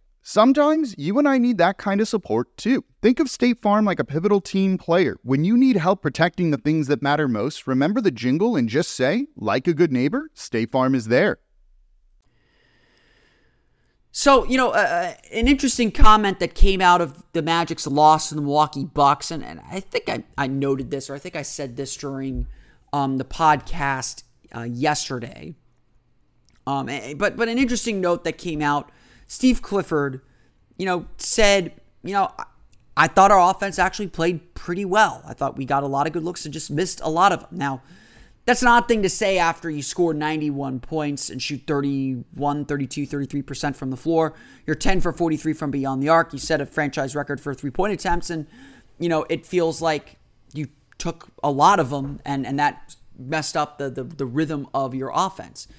Sometimes 0.23 0.93
you 0.99 1.17
and 1.17 1.27
I 1.27 1.39
need 1.39 1.57
that 1.57 1.79
kind 1.79 1.99
of 1.99 2.07
support 2.07 2.55
too. 2.55 2.83
Think 3.01 3.19
of 3.19 3.29
State 3.29 3.59
Farm 3.59 3.85
like 3.85 3.99
a 3.99 4.03
pivotal 4.03 4.39
team 4.39 4.77
player. 4.77 5.17
When 5.23 5.43
you 5.43 5.57
need 5.57 5.77
help 5.77 6.03
protecting 6.03 6.51
the 6.51 6.57
things 6.57 6.87
that 6.87 7.01
matter 7.01 7.27
most, 7.27 7.65
remember 7.65 8.01
the 8.01 8.11
jingle 8.11 8.55
and 8.55 8.69
just 8.69 8.91
say, 8.91 9.27
like 9.35 9.67
a 9.67 9.73
good 9.73 9.91
neighbor, 9.91 10.29
State 10.35 10.71
Farm 10.71 10.93
is 10.93 11.07
there. 11.07 11.39
So, 14.11 14.43
you 14.45 14.57
know, 14.57 14.71
uh, 14.71 14.73
uh 14.73 15.13
an 15.31 15.47
interesting 15.47 15.89
comment 15.89 16.39
that 16.39 16.53
came 16.53 16.81
out 16.81 17.01
of 17.01 17.23
the 17.33 17.41
Magic's 17.41 17.87
loss 17.87 18.29
to 18.29 18.35
the 18.35 18.41
Milwaukee 18.41 18.85
Bucks, 18.85 19.31
and, 19.31 19.43
and 19.43 19.61
I 19.71 19.79
think 19.79 20.07
I, 20.07 20.23
I 20.37 20.47
noted 20.47 20.91
this, 20.91 21.09
or 21.09 21.15
I 21.15 21.19
think 21.19 21.35
I 21.35 21.41
said 21.41 21.77
this 21.77 21.95
during 21.95 22.45
um, 22.93 23.17
the 23.17 23.25
podcast 23.25 24.23
uh, 24.55 24.63
yesterday. 24.63 25.55
Um, 26.67 26.89
eh, 26.89 27.13
but 27.15 27.37
but 27.37 27.47
an 27.47 27.57
interesting 27.57 28.01
note 28.01 28.23
that 28.25 28.37
came 28.37 28.61
out 28.61 28.91
Steve 29.31 29.61
Clifford, 29.61 30.19
you 30.77 30.85
know, 30.85 31.05
said, 31.15 31.71
you 32.03 32.11
know, 32.11 32.33
I 32.97 33.07
thought 33.07 33.31
our 33.31 33.49
offense 33.49 33.79
actually 33.79 34.09
played 34.09 34.53
pretty 34.55 34.83
well. 34.83 35.23
I 35.25 35.33
thought 35.33 35.55
we 35.55 35.63
got 35.63 35.83
a 35.83 35.87
lot 35.87 36.05
of 36.05 36.11
good 36.11 36.25
looks 36.25 36.43
and 36.43 36.53
just 36.53 36.69
missed 36.69 36.99
a 37.01 37.09
lot 37.09 37.31
of 37.31 37.39
them. 37.39 37.49
Now, 37.53 37.81
that's 38.43 38.61
an 38.61 38.67
odd 38.67 38.89
thing 38.89 39.01
to 39.03 39.09
say 39.09 39.37
after 39.37 39.69
you 39.69 39.83
score 39.83 40.13
91 40.13 40.81
points 40.81 41.29
and 41.29 41.41
shoot 41.41 41.61
31, 41.65 42.65
32, 42.65 43.07
33% 43.07 43.73
from 43.73 43.89
the 43.89 43.95
floor. 43.95 44.33
You're 44.67 44.75
10 44.75 44.99
for 44.99 45.13
43 45.13 45.53
from 45.53 45.71
beyond 45.71 46.03
the 46.03 46.09
arc. 46.09 46.33
You 46.33 46.39
set 46.39 46.59
a 46.59 46.65
franchise 46.65 47.15
record 47.15 47.39
for 47.39 47.53
three 47.53 47.71
point 47.71 47.93
attempts. 47.93 48.29
And, 48.29 48.47
you 48.99 49.07
know, 49.07 49.25
it 49.29 49.45
feels 49.45 49.81
like 49.81 50.17
you 50.53 50.67
took 50.97 51.29
a 51.41 51.49
lot 51.49 51.79
of 51.79 51.89
them 51.89 52.19
and, 52.25 52.45
and 52.45 52.59
that 52.59 52.97
messed 53.17 53.55
up 53.55 53.77
the, 53.77 53.89
the, 53.89 54.03
the 54.03 54.25
rhythm 54.25 54.67
of 54.73 54.93
your 54.93 55.09
offense 55.15 55.69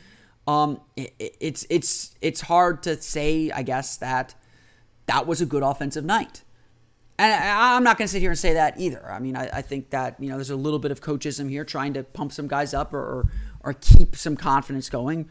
um, 0.46 0.80
it, 0.96 1.14
it's 1.18 1.66
it's 1.70 2.14
it's 2.20 2.42
hard 2.42 2.82
to 2.84 3.00
say, 3.00 3.50
I 3.50 3.62
guess, 3.62 3.96
that 3.98 4.34
that 5.06 5.26
was 5.26 5.40
a 5.40 5.46
good 5.46 5.62
offensive 5.62 6.04
night. 6.04 6.42
And 7.18 7.32
I'm 7.32 7.84
not 7.84 7.98
going 7.98 8.06
to 8.06 8.12
sit 8.12 8.20
here 8.20 8.30
and 8.30 8.38
say 8.38 8.54
that 8.54 8.80
either. 8.80 9.12
I 9.12 9.20
mean, 9.20 9.36
I, 9.36 9.58
I, 9.58 9.62
think 9.62 9.90
that 9.90 10.16
you 10.18 10.28
know 10.28 10.36
there's 10.36 10.50
a 10.50 10.56
little 10.56 10.78
bit 10.78 10.90
of 10.90 11.00
coachism 11.00 11.48
here, 11.48 11.64
trying 11.64 11.92
to 11.94 12.02
pump 12.02 12.32
some 12.32 12.48
guys 12.48 12.74
up 12.74 12.92
or 12.92 12.98
or, 12.98 13.26
or 13.60 13.72
keep 13.74 14.16
some 14.16 14.36
confidence 14.36 14.90
going. 14.90 15.28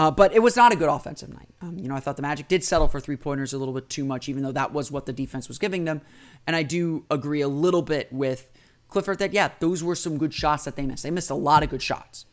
Uh, 0.00 0.10
but 0.10 0.32
it 0.32 0.40
was 0.40 0.56
not 0.56 0.72
a 0.72 0.76
good 0.76 0.88
offensive 0.88 1.28
night. 1.28 1.48
Um, 1.60 1.76
you 1.78 1.88
know, 1.88 1.94
I 1.94 2.00
thought 2.00 2.16
the 2.16 2.22
Magic 2.22 2.46
did 2.46 2.62
settle 2.62 2.86
for 2.86 3.00
three 3.00 3.16
pointers 3.16 3.52
a 3.52 3.58
little 3.58 3.74
bit 3.74 3.88
too 3.88 4.04
much, 4.04 4.28
even 4.28 4.44
though 4.44 4.52
that 4.52 4.72
was 4.72 4.92
what 4.92 5.06
the 5.06 5.12
defense 5.12 5.48
was 5.48 5.58
giving 5.58 5.84
them. 5.84 6.00
And 6.46 6.54
I 6.54 6.62
do 6.62 7.04
agree 7.10 7.40
a 7.40 7.48
little 7.48 7.82
bit 7.82 8.12
with 8.12 8.48
Clifford 8.88 9.18
that 9.18 9.32
yeah, 9.32 9.50
those 9.58 9.82
were 9.82 9.96
some 9.96 10.16
good 10.16 10.32
shots 10.32 10.64
that 10.64 10.76
they 10.76 10.86
missed. 10.86 11.02
They 11.02 11.10
missed 11.10 11.30
a 11.30 11.34
lot 11.34 11.62
of 11.62 11.68
good 11.68 11.82
shots. 11.82 12.26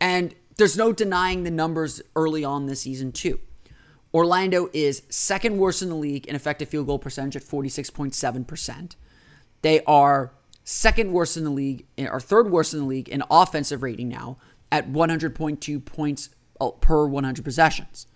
And 0.00 0.34
there's 0.56 0.76
no 0.76 0.92
denying 0.92 1.42
the 1.42 1.50
numbers 1.50 2.02
early 2.14 2.44
on 2.44 2.66
this 2.66 2.82
season, 2.82 3.12
too. 3.12 3.40
Orlando 4.14 4.68
is 4.72 5.02
second 5.08 5.56
worst 5.58 5.82
in 5.82 5.88
the 5.88 5.94
league 5.94 6.26
in 6.26 6.36
effective 6.36 6.68
field 6.68 6.86
goal 6.86 6.98
percentage 6.98 7.36
at 7.36 7.42
46.7%. 7.42 8.96
They 9.62 9.82
are 9.84 10.32
second 10.64 11.12
worst 11.12 11.36
in 11.36 11.44
the 11.44 11.50
league, 11.50 11.86
or 11.98 12.20
third 12.20 12.50
worst 12.50 12.74
in 12.74 12.80
the 12.80 12.86
league 12.86 13.08
in 13.08 13.22
offensive 13.30 13.82
rating 13.82 14.08
now 14.08 14.36
at 14.70 14.90
100.2 14.90 15.84
points 15.84 16.30
uh, 16.60 16.70
per 16.70 17.06
100 17.06 17.44
possessions. 17.44 18.06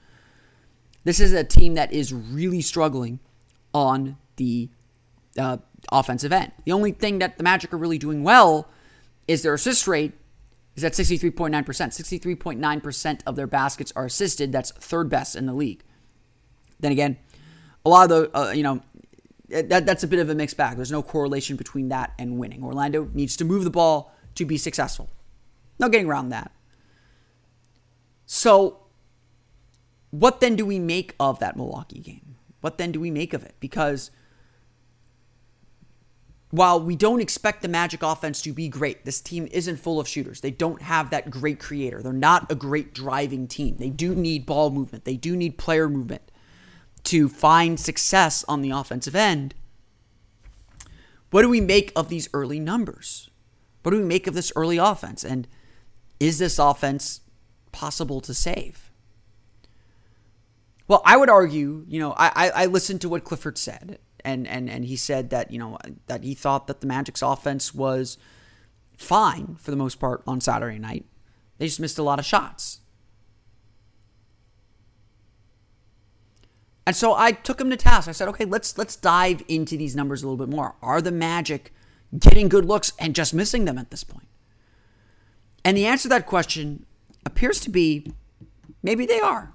This 1.05 1.21
is 1.21 1.33
a 1.33 1.45
team 1.45 1.75
that 1.75 1.93
is 1.93 2.12
really 2.12 2.61
struggling 2.61 3.21
on 3.73 4.16
the 4.37 4.69
uh, 5.38 5.59
offensive 5.93 6.33
end. 6.33 6.52
The 6.64 6.73
only 6.73 6.93
thing 6.93 7.19
that 7.21 7.38
the 7.38 7.45
Magic 7.45 7.73
are 7.73 7.76
really 7.76 7.99
doing 7.99 8.25
well 8.25 8.69
is 9.28 9.43
their 9.43 9.55
assist 9.55 9.87
rate 9.87 10.12
is 10.76 10.85
at 10.85 10.92
63.9%. 10.92 11.50
63.9% 11.64 13.21
of 13.26 13.37
their 13.37 13.47
baskets 13.47 13.92
are 13.97 14.04
assisted. 14.04 14.52
That's 14.52 14.71
third 14.73 15.09
best 15.09 15.35
in 15.35 15.47
the 15.47 15.54
league. 15.54 15.83
Then 16.78 16.92
again, 16.92 17.16
a 17.85 17.88
lot 17.88 18.11
of 18.11 18.33
the, 18.33 18.38
uh, 18.38 18.50
you 18.52 18.62
know, 18.62 18.83
that, 19.49 19.87
that's 19.87 20.02
a 20.02 20.09
bit 20.09 20.18
of 20.18 20.28
a 20.28 20.35
mixed 20.35 20.56
bag. 20.56 20.76
There's 20.76 20.92
no 20.92 21.02
correlation 21.02 21.56
between 21.56 21.88
that 21.88 22.12
and 22.18 22.38
winning. 22.38 22.62
Orlando 22.62 23.09
needs 23.14 23.37
to 23.37 23.45
move 23.45 23.64
the 23.64 23.71
ball 23.71 24.14
to 24.35 24.45
be 24.45 24.59
successful. 24.59 25.09
No 25.78 25.88
getting 25.88 26.09
around 26.09 26.28
that. 26.30 26.50
So, 28.26 28.80
what 30.11 30.40
then 30.40 30.56
do 30.56 30.66
we 30.66 30.78
make 30.78 31.14
of 31.21 31.38
that 31.38 31.56
Milwaukee 31.56 32.00
game? 32.00 32.37
What 32.61 32.78
then 32.78 32.90
do 32.90 33.00
we 33.00 33.11
make 33.11 33.33
of 33.33 33.45
it? 33.45 33.54
Because 33.61 34.11
while 36.56 36.80
we 36.80 36.96
don't 36.96 37.20
expect 37.20 37.60
the 37.62 37.68
Magic 37.68 38.02
offense 38.02 38.40
to 38.42 38.52
be 38.52 38.68
great, 38.68 39.04
this 39.04 39.20
team 39.20 39.46
isn't 39.50 39.76
full 39.76 40.00
of 40.00 40.08
shooters. 40.08 40.40
They 40.40 40.50
don't 40.50 40.80
have 40.82 41.10
that 41.10 41.30
great 41.30 41.60
creator. 41.60 42.02
They're 42.02 42.12
not 42.12 42.50
a 42.50 42.54
great 42.54 42.94
driving 42.94 43.46
team. 43.46 43.76
They 43.76 43.90
do 43.90 44.14
need 44.14 44.46
ball 44.46 44.70
movement, 44.70 45.04
they 45.04 45.16
do 45.16 45.36
need 45.36 45.58
player 45.58 45.88
movement 45.88 46.30
to 47.04 47.28
find 47.28 47.78
success 47.78 48.44
on 48.48 48.62
the 48.62 48.70
offensive 48.70 49.14
end. 49.14 49.54
What 51.30 51.42
do 51.42 51.48
we 51.48 51.60
make 51.60 51.92
of 51.94 52.08
these 52.08 52.28
early 52.32 52.58
numbers? 52.58 53.30
What 53.82 53.92
do 53.92 53.98
we 53.98 54.04
make 54.04 54.26
of 54.26 54.34
this 54.34 54.52
early 54.56 54.78
offense? 54.78 55.25
And 55.25 55.46
is 56.18 56.38
this 56.38 56.58
offense 56.58 57.20
possible 57.70 58.20
to 58.22 58.34
save? 58.34 58.90
Well, 60.88 61.02
I 61.04 61.16
would 61.16 61.30
argue, 61.30 61.84
you 61.86 62.00
know, 62.00 62.14
I, 62.16 62.50
I 62.54 62.66
listened 62.66 63.00
to 63.02 63.08
what 63.08 63.25
Clifford 63.25 63.58
said, 63.58 63.98
and, 64.26 64.49
and, 64.49 64.68
and 64.68 64.85
he 64.85 64.97
said 64.97 65.30
that, 65.30 65.52
you 65.52 65.59
know, 65.59 65.78
that 66.09 66.25
he 66.25 66.35
thought 66.35 66.66
that 66.66 66.80
the 66.80 66.87
Magic's 66.87 67.23
offense 67.23 67.73
was 67.73 68.18
fine 68.99 69.54
for 69.61 69.71
the 69.71 69.76
most 69.76 70.00
part 70.00 70.23
on 70.26 70.40
Saturday 70.40 70.80
night. 70.80 71.06
They 71.59 71.66
just 71.66 71.78
missed 71.78 71.97
a 71.97 72.02
lot 72.02 72.18
of 72.18 72.26
shots. 72.26 72.80
And 76.85 76.97
so 76.97 77.14
I 77.14 77.33
took 77.33 77.61
him 77.61 77.71
to 77.71 77.76
task. 77.76 78.09
I 78.09 78.12
said, 78.12 78.28
okay, 78.28 78.45
let's 78.45 78.76
let's 78.76 78.97
dive 78.97 79.42
into 79.49 79.76
these 79.76 79.95
numbers 79.97 80.23
a 80.23 80.28
little 80.28 80.45
bit 80.45 80.54
more. 80.54 80.75
Are 80.83 81.00
the 81.00 81.12
Magic 81.12 81.73
getting 82.18 82.49
good 82.49 82.64
looks 82.64 82.92
and 82.99 83.14
just 83.14 83.33
missing 83.33 83.64
them 83.64 83.78
at 83.78 83.90
this 83.90 84.04
point? 84.04 84.28
And 85.64 85.76
the 85.76 85.87
answer 85.87 86.02
to 86.02 86.09
that 86.11 86.26
question 86.26 86.85
appears 87.25 87.61
to 87.61 87.71
be 87.71 88.12
maybe 88.83 89.06
they 89.06 89.21
are. 89.21 89.52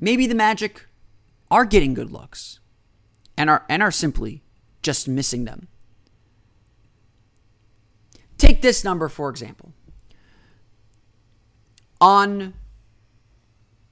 Maybe 0.00 0.26
the 0.26 0.34
Magic 0.34 0.86
are 1.50 1.64
getting 1.64 1.94
good 1.94 2.10
looks 2.10 2.60
and 3.36 3.50
are 3.50 3.64
and 3.68 3.82
are 3.82 3.90
simply 3.90 4.42
just 4.82 5.08
missing 5.08 5.44
them. 5.44 5.68
Take 8.38 8.62
this 8.62 8.84
number 8.84 9.08
for 9.08 9.30
example. 9.30 9.72
On 12.00 12.54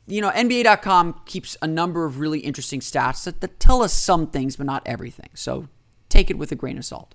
you 0.07 0.21
know, 0.21 0.31
NBA.com 0.31 1.23
keeps 1.25 1.57
a 1.63 1.67
number 1.67 2.05
of 2.05 2.19
really 2.19 2.41
interesting 2.41 2.81
stats 2.81 3.25
that, 3.25 3.41
that 3.41 3.59
tell 3.59 3.83
us 3.83 3.93
some 3.93 4.27
things, 4.27 4.57
but 4.57 4.67
not 4.67 4.83
everything. 4.85 5.31
So 5.35 5.69
take 6.09 6.31
it 6.31 6.37
with 6.37 6.53
a 6.53 6.55
grain 6.55 6.77
of 6.77 6.85
salt. 6.85 7.15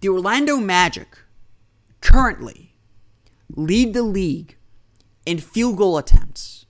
The 0.00 0.08
Orlando 0.08 0.58
Magic 0.58 1.18
currently 2.00 2.76
lead 3.54 3.94
the 3.94 4.02
league 4.02 4.56
in 5.24 5.38
field 5.38 5.76
goal 5.76 5.98
attempts, 5.98 6.66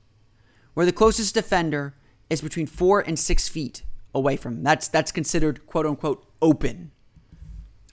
where 0.72 0.86
the 0.86 0.92
closest 0.92 1.34
defender 1.34 1.94
is 2.28 2.40
between 2.40 2.66
four 2.66 3.00
and 3.00 3.18
six 3.18 3.48
feet 3.48 3.82
away 4.14 4.36
from. 4.36 4.54
Him. 4.54 4.62
That's 4.62 4.88
that's 4.88 5.12
considered 5.12 5.66
quote 5.66 5.86
unquote 5.86 6.26
open, 6.42 6.90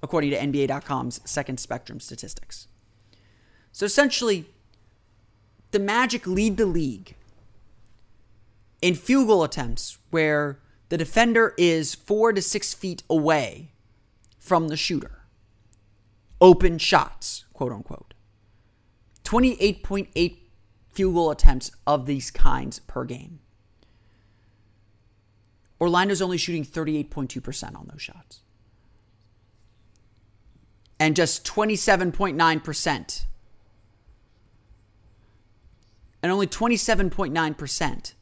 according 0.01 0.31
to 0.31 0.37
NBA.com's 0.37 1.21
second 1.25 1.59
spectrum 1.59 1.99
statistics. 1.99 2.67
So 3.71 3.85
essentially, 3.85 4.45
the 5.71 5.79
Magic 5.79 6.27
lead 6.27 6.57
the 6.57 6.65
league 6.65 7.15
in 8.81 8.95
field 8.95 9.27
goal 9.27 9.43
attempts 9.43 9.97
where 10.11 10.59
the 10.89 10.97
defender 10.97 11.53
is 11.57 11.95
four 11.95 12.33
to 12.33 12.41
six 12.41 12.73
feet 12.73 13.01
away 13.09 13.71
from 14.37 14.67
the 14.67 14.77
shooter. 14.77 15.21
Open 16.41 16.77
shots, 16.77 17.45
quote 17.53 17.71
unquote. 17.71 18.13
28.8 19.23 20.37
field 20.89 21.13
goal 21.13 21.31
attempts 21.31 21.71
of 21.87 22.05
these 22.05 22.29
kinds 22.29 22.79
per 22.79 23.05
game. 23.05 23.39
Orlando's 25.83 26.21
only 26.21 26.37
shooting 26.37 26.63
38.2% 26.63 27.75
on 27.75 27.89
those 27.91 28.01
shots. 28.01 28.39
And 30.97 31.13
just 31.13 31.45
27.9% 31.45 33.25
and 36.23 36.31
only 36.31 36.47
27.9% 36.47 38.13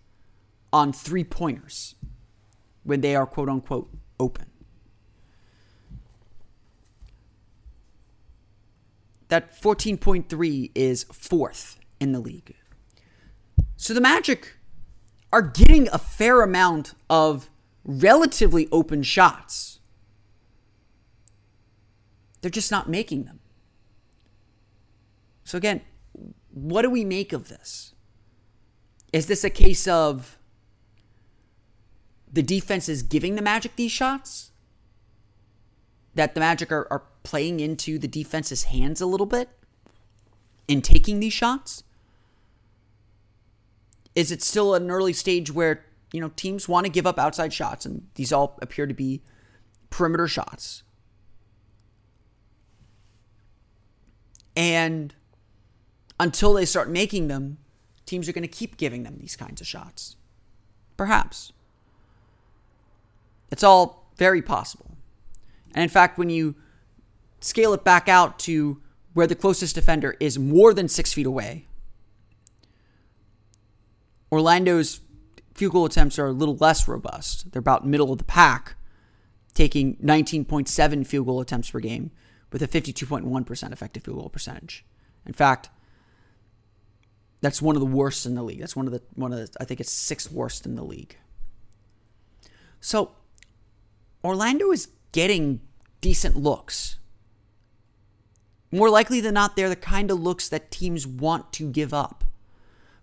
on 0.73 0.91
three 0.91 1.23
pointers 1.23 1.93
when 2.83 3.01
they 3.01 3.15
are 3.15 3.27
quote 3.27 3.47
unquote 3.47 3.91
open. 4.19 4.47
That 9.27 9.61
14.3 9.61 10.71
is 10.73 11.03
fourth 11.03 11.79
in 11.99 12.11
the 12.11 12.19
league. 12.19 12.55
So 13.77 13.93
the 13.93 14.01
Magic 14.01 14.55
are 15.31 15.43
getting 15.43 15.87
a 15.89 15.99
fair 15.99 16.41
amount 16.41 16.95
of 17.07 17.50
relatively 17.83 18.67
open 18.71 19.03
shots. 19.03 19.79
They're 22.41 22.51
just 22.51 22.71
not 22.71 22.89
making 22.89 23.25
them. 23.25 23.39
So 25.43 25.57
again, 25.57 25.81
what 26.51 26.81
do 26.83 26.89
we 26.89 27.05
make 27.05 27.33
of 27.33 27.49
this? 27.49 27.93
Is 29.13 29.27
this 29.27 29.43
a 29.43 29.49
case 29.49 29.87
of 29.87 30.37
the 32.31 32.43
defense 32.43 32.87
is 32.87 33.03
giving 33.03 33.35
the 33.35 33.41
Magic 33.41 33.75
these 33.75 33.91
shots? 33.91 34.51
That 36.15 36.33
the 36.33 36.39
Magic 36.39 36.71
are, 36.71 36.87
are 36.91 37.03
playing 37.23 37.59
into 37.59 37.99
the 37.99 38.07
defense's 38.07 38.65
hands 38.65 39.01
a 39.01 39.05
little 39.05 39.25
bit 39.25 39.49
in 40.67 40.81
taking 40.81 41.19
these 41.19 41.33
shots? 41.33 41.83
Is 44.15 44.31
it 44.31 44.41
still 44.41 44.75
an 44.75 44.89
early 44.89 45.13
stage 45.13 45.51
where, 45.51 45.85
you 46.11 46.19
know, 46.19 46.29
teams 46.35 46.67
want 46.67 46.85
to 46.85 46.91
give 46.91 47.07
up 47.07 47.17
outside 47.17 47.53
shots 47.53 47.85
and 47.85 48.07
these 48.15 48.33
all 48.33 48.57
appear 48.61 48.85
to 48.85 48.93
be 48.93 49.21
perimeter 49.89 50.27
shots? 50.27 50.83
And 54.55 55.15
until 56.19 56.53
they 56.53 56.65
start 56.65 56.89
making 56.89 57.27
them, 57.29 57.57
teams 58.05 58.27
are 58.27 58.33
going 58.33 58.41
to 58.43 58.47
keep 58.47 58.77
giving 58.77 59.03
them 59.03 59.17
these 59.17 59.35
kinds 59.35 59.61
of 59.61 59.67
shots. 59.67 60.17
Perhaps. 60.97 61.53
It's 63.49 63.63
all 63.63 64.11
very 64.17 64.41
possible. 64.41 64.97
And 65.73 65.83
in 65.83 65.89
fact, 65.89 66.17
when 66.17 66.29
you 66.29 66.55
scale 67.39 67.73
it 67.73 67.83
back 67.83 68.09
out 68.09 68.37
to 68.39 68.81
where 69.13 69.27
the 69.27 69.35
closest 69.35 69.75
defender 69.75 70.15
is 70.19 70.37
more 70.37 70.73
than 70.73 70.87
six 70.87 71.13
feet 71.13 71.25
away, 71.25 71.65
Orlando's 74.31 75.01
field 75.53 75.73
goal 75.73 75.85
attempts 75.85 76.17
are 76.19 76.27
a 76.27 76.31
little 76.31 76.55
less 76.57 76.87
robust. 76.87 77.51
They're 77.51 77.59
about 77.59 77.85
middle 77.85 78.11
of 78.11 78.17
the 78.17 78.23
pack, 78.23 78.75
taking 79.53 79.95
19.7 79.97 81.05
field 81.05 81.25
goal 81.25 81.41
attempts 81.41 81.71
per 81.71 81.79
game 81.79 82.11
with 82.51 82.61
a 82.61 82.67
52.1% 82.67 83.71
effective 83.71 84.03
field 84.03 84.17
goal 84.17 84.29
percentage. 84.29 84.85
In 85.25 85.33
fact, 85.33 85.69
that's 87.41 87.61
one 87.61 87.75
of 87.75 87.79
the 87.79 87.85
worst 87.85 88.25
in 88.25 88.35
the 88.35 88.43
league. 88.43 88.59
That's 88.59 88.75
one 88.75 88.87
of 88.87 88.93
the 88.93 89.01
one 89.15 89.33
of 89.33 89.39
the 89.39 89.49
I 89.59 89.65
think 89.65 89.79
it's 89.79 89.91
sixth 89.91 90.31
worst 90.31 90.65
in 90.65 90.75
the 90.75 90.83
league. 90.83 91.17
So 92.79 93.11
Orlando 94.23 94.71
is 94.71 94.89
getting 95.11 95.61
decent 96.01 96.35
looks. 96.35 96.97
More 98.71 98.89
likely 98.89 99.19
than 99.19 99.33
not, 99.33 99.55
they're 99.55 99.69
the 99.69 99.75
kind 99.75 100.11
of 100.11 100.19
looks 100.19 100.47
that 100.49 100.71
teams 100.71 101.05
want 101.05 101.51
to 101.53 101.69
give 101.69 101.93
up. 101.93 102.23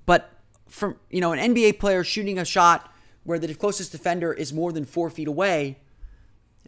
But 0.07 0.38
from 0.69 0.97
you 1.11 1.21
know, 1.21 1.33
an 1.33 1.55
NBA 1.55 1.79
player 1.79 2.05
shooting 2.05 2.39
a 2.39 2.45
shot 2.45 2.93
where 3.25 3.39
the 3.39 3.53
closest 3.55 3.93
defender 3.93 4.33
is 4.33 4.53
more 4.53 4.73
than 4.73 4.85
four 4.85 5.11
feet 5.11 5.29
away, 5.29 5.79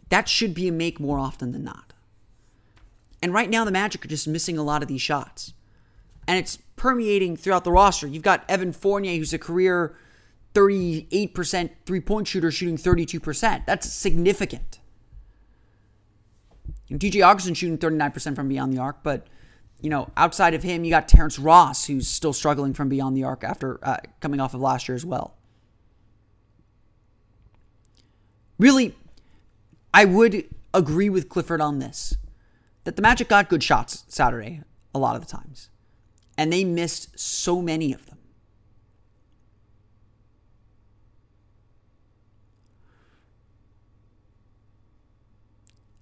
that 0.09 0.27
should 0.27 0.53
be 0.53 0.67
a 0.67 0.71
make 0.71 0.99
more 0.99 1.17
often 1.17 1.51
than 1.51 1.63
not. 1.63 1.93
And 3.21 3.33
right 3.33 3.49
now, 3.49 3.65
the 3.65 3.71
Magic 3.71 4.03
are 4.03 4.07
just 4.07 4.27
missing 4.27 4.57
a 4.57 4.63
lot 4.63 4.81
of 4.81 4.87
these 4.87 5.01
shots 5.01 5.53
and 6.27 6.37
it's 6.37 6.57
permeating 6.75 7.35
throughout 7.35 7.63
the 7.63 7.71
roster. 7.71 8.07
You've 8.07 8.23
got 8.23 8.45
Evan 8.47 8.71
Fournier, 8.71 9.17
who's 9.17 9.33
a 9.33 9.37
career 9.37 9.95
38% 10.53 11.69
three 11.85 11.99
point 11.99 12.27
shooter, 12.27 12.51
shooting 12.51 12.77
32%. 12.77 13.65
That's 13.65 13.91
significant. 13.91 14.79
And 16.89 16.99
DJ 16.99 17.25
Augustin 17.25 17.53
shooting 17.53 17.77
39% 17.77 18.35
from 18.35 18.47
beyond 18.47 18.73
the 18.73 18.79
arc, 18.79 19.03
but 19.03 19.27
you 19.81 19.89
know, 19.89 20.11
outside 20.15 20.53
of 20.53 20.61
him, 20.61 20.83
you 20.83 20.91
got 20.91 21.07
Terrence 21.07 21.39
Ross, 21.39 21.85
who's 21.85 22.07
still 22.07 22.33
struggling 22.33 22.73
from 22.73 22.87
beyond 22.87 23.17
the 23.17 23.23
arc 23.23 23.43
after 23.43 23.79
uh, 23.83 23.97
coming 24.19 24.39
off 24.39 24.53
of 24.53 24.61
last 24.61 24.87
year 24.87 24.95
as 24.95 25.05
well. 25.05 25.35
Really, 28.59 28.95
I 29.91 30.05
would 30.05 30.45
agree 30.73 31.09
with 31.09 31.29
Clifford 31.29 31.61
on 31.61 31.79
this 31.79 32.15
that 32.83 32.95
the 32.95 33.01
Magic 33.01 33.27
got 33.27 33.49
good 33.49 33.63
shots 33.63 34.05
Saturday 34.07 34.61
a 34.93 34.99
lot 34.99 35.15
of 35.15 35.21
the 35.21 35.27
times, 35.27 35.69
and 36.37 36.53
they 36.53 36.63
missed 36.63 37.19
so 37.19 37.61
many 37.61 37.91
of 37.91 38.05
them. 38.05 38.17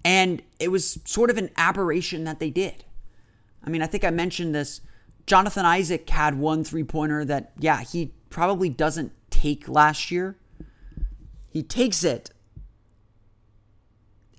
And 0.04 0.42
it 0.60 0.70
was 0.70 1.00
sort 1.06 1.30
of 1.30 1.38
an 1.38 1.50
aberration 1.56 2.24
that 2.24 2.40
they 2.40 2.50
did. 2.50 2.84
I 3.64 3.70
mean, 3.70 3.82
I 3.82 3.88
think 3.88 4.04
I 4.04 4.10
mentioned 4.10 4.56
this. 4.56 4.82
Jonathan 5.26 5.66
Isaac 5.66 6.10
had 6.10 6.40
one 6.40 6.64
three 6.64 6.84
pointer 6.84 7.24
that, 7.26 7.52
yeah, 7.60 7.82
he 7.82 8.14
probably 8.30 8.70
doesn't 8.70 9.12
take 9.30 9.68
last 9.68 10.12
year. 10.12 10.38
He 11.50 11.64
takes 11.64 12.04
it 12.04 12.32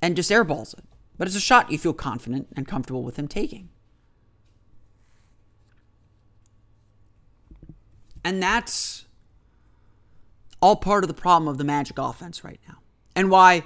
and 0.02 0.16
just 0.16 0.30
airballs 0.30 0.74
it. 0.76 0.84
But 1.18 1.28
it's 1.28 1.36
a 1.36 1.40
shot 1.40 1.70
you 1.70 1.78
feel 1.78 1.92
confident 1.92 2.48
and 2.56 2.66
comfortable 2.66 3.02
with 3.02 3.16
him 3.16 3.28
taking. 3.28 3.68
And 8.24 8.42
that's 8.42 9.04
all 10.62 10.76
part 10.76 11.04
of 11.04 11.08
the 11.08 11.14
problem 11.14 11.48
of 11.48 11.58
the 11.58 11.64
Magic 11.64 11.98
offense 11.98 12.44
right 12.44 12.60
now. 12.68 12.78
And 13.14 13.30
why, 13.30 13.64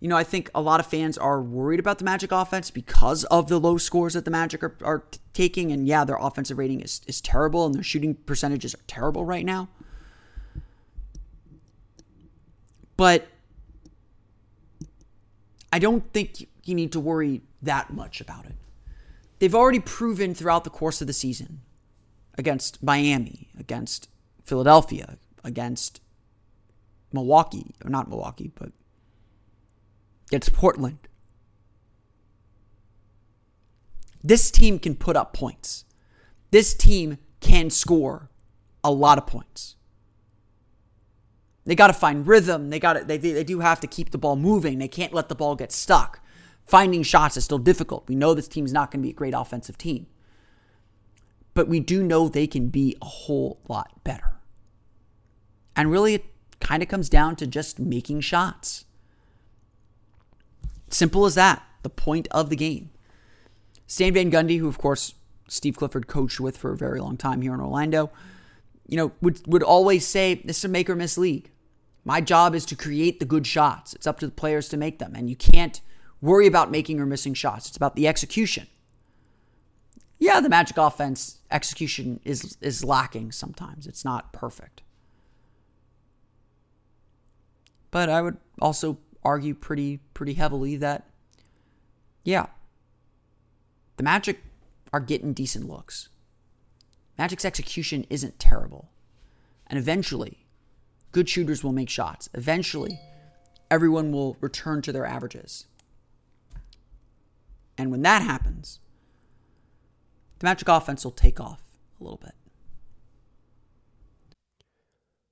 you 0.00 0.08
know, 0.08 0.16
I 0.16 0.24
think 0.24 0.50
a 0.54 0.60
lot 0.60 0.78
of 0.78 0.86
fans 0.86 1.16
are 1.16 1.40
worried 1.40 1.80
about 1.80 1.98
the 1.98 2.04
Magic 2.04 2.30
offense 2.30 2.70
because 2.70 3.24
of 3.24 3.48
the 3.48 3.58
low 3.58 3.78
scores 3.78 4.12
that 4.12 4.24
the 4.24 4.30
Magic 4.30 4.62
are, 4.62 4.76
are 4.84 5.04
taking. 5.32 5.72
And 5.72 5.86
yeah, 5.86 6.04
their 6.04 6.16
offensive 6.16 6.58
rating 6.58 6.80
is, 6.80 7.00
is 7.06 7.20
terrible 7.20 7.64
and 7.64 7.74
their 7.74 7.82
shooting 7.82 8.14
percentages 8.14 8.74
are 8.74 8.84
terrible 8.86 9.24
right 9.24 9.44
now. 9.44 9.68
But 12.96 13.28
I 15.72 15.78
don't 15.78 16.12
think 16.12 16.46
you 16.64 16.74
need 16.74 16.92
to 16.92 17.00
worry 17.00 17.42
that 17.62 17.92
much 17.92 18.20
about 18.20 18.46
it. 18.46 18.54
They've 19.38 19.54
already 19.54 19.80
proven 19.80 20.34
throughout 20.34 20.64
the 20.64 20.70
course 20.70 21.00
of 21.00 21.06
the 21.06 21.12
season 21.12 21.60
against 22.38 22.82
Miami, 22.82 23.48
against 23.58 24.08
Philadelphia, 24.44 25.18
against 25.44 26.00
Milwaukee, 27.12 27.74
or 27.84 27.90
not 27.90 28.08
Milwaukee, 28.08 28.50
but 28.54 28.72
against 30.28 30.52
Portland. 30.52 30.98
This 34.22 34.50
team 34.50 34.78
can 34.78 34.96
put 34.96 35.16
up 35.16 35.32
points. 35.32 35.84
This 36.50 36.74
team 36.74 37.18
can 37.40 37.70
score 37.70 38.28
a 38.82 38.90
lot 38.90 39.18
of 39.18 39.26
points. 39.26 39.76
They 41.64 41.74
got 41.74 41.88
to 41.88 41.92
find 41.92 42.26
rhythm. 42.26 42.70
They 42.70 42.78
got 42.78 42.94
to, 42.94 43.04
they, 43.04 43.18
they 43.18 43.44
do 43.44 43.60
have 43.60 43.80
to 43.80 43.86
keep 43.86 44.10
the 44.10 44.18
ball 44.18 44.36
moving. 44.36 44.78
They 44.78 44.88
can't 44.88 45.12
let 45.12 45.28
the 45.28 45.34
ball 45.34 45.56
get 45.56 45.72
stuck. 45.72 46.20
Finding 46.64 47.02
shots 47.02 47.36
is 47.36 47.44
still 47.44 47.58
difficult. 47.58 48.08
We 48.08 48.14
know 48.14 48.34
this 48.34 48.48
team's 48.48 48.72
not 48.72 48.90
going 48.90 49.00
to 49.02 49.06
be 49.06 49.10
a 49.10 49.14
great 49.14 49.34
offensive 49.36 49.78
team. 49.78 50.06
But 51.54 51.68
we 51.68 51.80
do 51.80 52.02
know 52.02 52.28
they 52.28 52.46
can 52.46 52.68
be 52.68 52.96
a 53.00 53.06
whole 53.06 53.60
lot 53.68 54.02
better. 54.02 54.34
And 55.76 55.90
really, 55.90 56.14
it 56.14 56.24
kind 56.60 56.82
of 56.82 56.88
comes 56.88 57.08
down 57.08 57.36
to 57.36 57.46
just 57.46 57.78
making 57.78 58.20
shots. 58.22 58.85
Simple 60.88 61.26
as 61.26 61.34
that. 61.34 61.62
The 61.82 61.90
point 61.90 62.28
of 62.30 62.50
the 62.50 62.56
game. 62.56 62.90
Stan 63.86 64.14
Van 64.14 64.30
Gundy, 64.30 64.58
who 64.58 64.68
of 64.68 64.78
course 64.78 65.14
Steve 65.48 65.76
Clifford 65.76 66.06
coached 66.06 66.40
with 66.40 66.56
for 66.56 66.72
a 66.72 66.76
very 66.76 67.00
long 67.00 67.16
time 67.16 67.42
here 67.42 67.54
in 67.54 67.60
Orlando, 67.60 68.10
you 68.88 68.96
know, 68.96 69.12
would 69.20 69.46
would 69.46 69.62
always 69.62 70.06
say 70.06 70.34
this 70.34 70.58
is 70.58 70.64
a 70.64 70.68
make 70.68 70.90
or 70.90 70.96
miss 70.96 71.16
league. 71.16 71.50
My 72.04 72.20
job 72.20 72.54
is 72.54 72.64
to 72.66 72.76
create 72.76 73.18
the 73.18 73.26
good 73.26 73.46
shots. 73.46 73.94
It's 73.94 74.06
up 74.06 74.20
to 74.20 74.26
the 74.26 74.32
players 74.32 74.68
to 74.68 74.76
make 74.76 74.98
them. 74.98 75.14
And 75.16 75.28
you 75.28 75.34
can't 75.34 75.80
worry 76.20 76.46
about 76.46 76.70
making 76.70 77.00
or 77.00 77.06
missing 77.06 77.34
shots. 77.34 77.66
It's 77.66 77.76
about 77.76 77.96
the 77.96 78.06
execution. 78.06 78.68
Yeah, 80.18 80.40
the 80.40 80.48
Magic 80.48 80.76
offense 80.76 81.40
execution 81.50 82.20
is 82.24 82.56
is 82.60 82.84
lacking 82.84 83.32
sometimes. 83.32 83.86
It's 83.86 84.04
not 84.04 84.32
perfect. 84.32 84.82
But 87.90 88.08
I 88.08 88.22
would 88.22 88.38
also 88.60 88.98
argue 89.26 89.54
pretty 89.54 89.98
pretty 90.14 90.34
heavily 90.34 90.76
that 90.76 91.10
yeah, 92.22 92.46
the 93.96 94.04
Magic 94.04 94.40
are 94.92 95.00
getting 95.00 95.32
decent 95.32 95.68
looks. 95.68 96.08
Magic's 97.18 97.44
execution 97.44 98.06
isn't 98.08 98.38
terrible. 98.38 98.90
And 99.66 99.78
eventually, 99.78 100.46
good 101.10 101.28
shooters 101.28 101.64
will 101.64 101.72
make 101.72 101.88
shots. 101.88 102.28
Eventually, 102.34 103.00
everyone 103.68 104.12
will 104.12 104.36
return 104.40 104.80
to 104.82 104.92
their 104.92 105.04
averages. 105.04 105.66
And 107.76 107.90
when 107.90 108.02
that 108.02 108.22
happens, 108.22 108.78
the 110.38 110.46
Magic 110.46 110.68
offense 110.68 111.04
will 111.04 111.12
take 111.12 111.40
off 111.40 111.62
a 112.00 112.04
little 112.04 112.20
bit. 112.22 112.34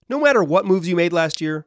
No 0.09 0.21
matter 0.21 0.43
what 0.43 0.67
moves 0.67 0.89
you 0.89 0.97
made 0.97 1.13
last 1.13 1.41
year, 1.41 1.67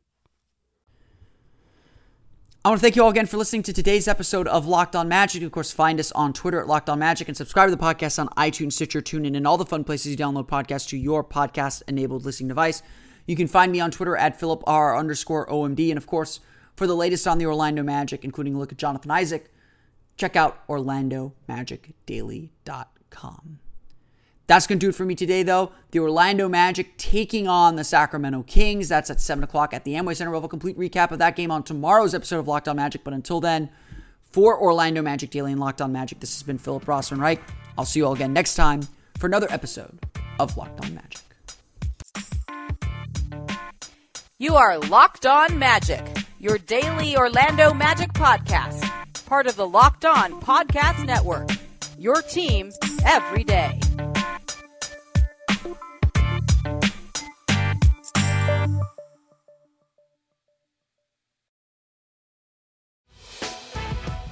I 2.63 2.69
want 2.69 2.79
to 2.79 2.83
thank 2.83 2.95
you 2.95 3.01
all 3.01 3.09
again 3.09 3.25
for 3.25 3.37
listening 3.37 3.63
to 3.63 3.73
today's 3.73 4.07
episode 4.07 4.47
of 4.47 4.67
Locked 4.67 4.95
On 4.95 5.07
Magic. 5.07 5.41
Of 5.41 5.51
course, 5.51 5.71
find 5.71 5.99
us 5.99 6.11
on 6.11 6.31
Twitter 6.31 6.59
at 6.59 6.67
Locked 6.67 6.91
On 6.91 6.99
Magic 6.99 7.27
and 7.27 7.35
subscribe 7.35 7.67
to 7.67 7.75
the 7.75 7.81
podcast 7.81 8.19
on 8.19 8.27
iTunes, 8.37 8.73
Stitcher, 8.73 9.01
TuneIn, 9.01 9.35
and 9.35 9.47
all 9.47 9.57
the 9.57 9.65
fun 9.65 9.83
places 9.83 10.11
you 10.11 10.17
download 10.17 10.47
podcasts 10.47 10.87
to 10.89 10.97
your 10.97 11.23
podcast-enabled 11.23 12.23
listening 12.23 12.49
device. 12.49 12.83
You 13.25 13.35
can 13.35 13.47
find 13.47 13.71
me 13.71 13.79
on 13.79 13.89
Twitter 13.89 14.15
at 14.15 14.39
Philip 14.39 14.61
R 14.67 14.95
underscore 14.95 15.47
OMD. 15.47 15.89
And 15.89 15.97
of 15.97 16.05
course, 16.05 16.39
for 16.75 16.85
the 16.85 16.95
latest 16.95 17.27
on 17.27 17.39
the 17.39 17.47
Orlando 17.47 17.81
Magic, 17.81 18.23
including 18.23 18.53
a 18.53 18.59
look 18.59 18.71
at 18.71 18.77
Jonathan 18.77 19.09
Isaac, 19.09 19.51
check 20.15 20.35
out 20.35 20.67
OrlandoMagicDaily.com. 20.67 23.59
That's 24.47 24.67
going 24.67 24.79
to 24.79 24.85
do 24.85 24.89
it 24.89 24.95
for 24.95 25.05
me 25.05 25.15
today, 25.15 25.43
though. 25.43 25.71
The 25.91 25.99
Orlando 25.99 26.49
Magic 26.49 26.97
taking 26.97 27.47
on 27.47 27.75
the 27.77 27.83
Sacramento 27.83 28.43
Kings. 28.43 28.89
That's 28.89 29.09
at 29.09 29.21
7 29.21 29.43
o'clock 29.43 29.73
at 29.73 29.85
the 29.85 29.93
Amway 29.93 30.15
Center. 30.15 30.31
We'll 30.31 30.41
have 30.41 30.45
a 30.45 30.49
complete 30.49 30.77
recap 30.77 31.11
of 31.11 31.19
that 31.19 31.35
game 31.35 31.51
on 31.51 31.63
tomorrow's 31.63 32.13
episode 32.13 32.39
of 32.39 32.47
Locked 32.47 32.67
On 32.67 32.75
Magic. 32.75 33.03
But 33.03 33.13
until 33.13 33.39
then, 33.39 33.69
for 34.31 34.59
Orlando 34.59 35.01
Magic 35.01 35.29
Daily 35.29 35.51
and 35.51 35.61
Locked 35.61 35.81
On 35.81 35.91
Magic, 35.91 36.19
this 36.19 36.35
has 36.35 36.43
been 36.43 36.57
Philip 36.57 36.85
Rossman 36.85 37.19
Reich. 37.19 37.41
I'll 37.77 37.85
see 37.85 37.99
you 37.99 38.05
all 38.05 38.13
again 38.13 38.33
next 38.33 38.55
time 38.55 38.81
for 39.17 39.27
another 39.27 39.47
episode 39.49 39.99
of 40.39 40.57
Locked 40.57 40.83
On 40.83 40.95
Magic. 40.95 41.21
You 44.37 44.55
are 44.55 44.79
Locked 44.79 45.25
On 45.25 45.59
Magic, 45.59 46.03
your 46.39 46.57
daily 46.57 47.15
Orlando 47.15 47.73
Magic 47.73 48.11
podcast, 48.13 48.83
part 49.25 49.47
of 49.47 49.55
the 49.55 49.67
Locked 49.67 50.03
On 50.03 50.41
Podcast 50.41 51.05
Network. 51.05 51.49
Your 51.97 52.21
team 52.23 52.71
every 53.05 53.43
day. 53.43 53.79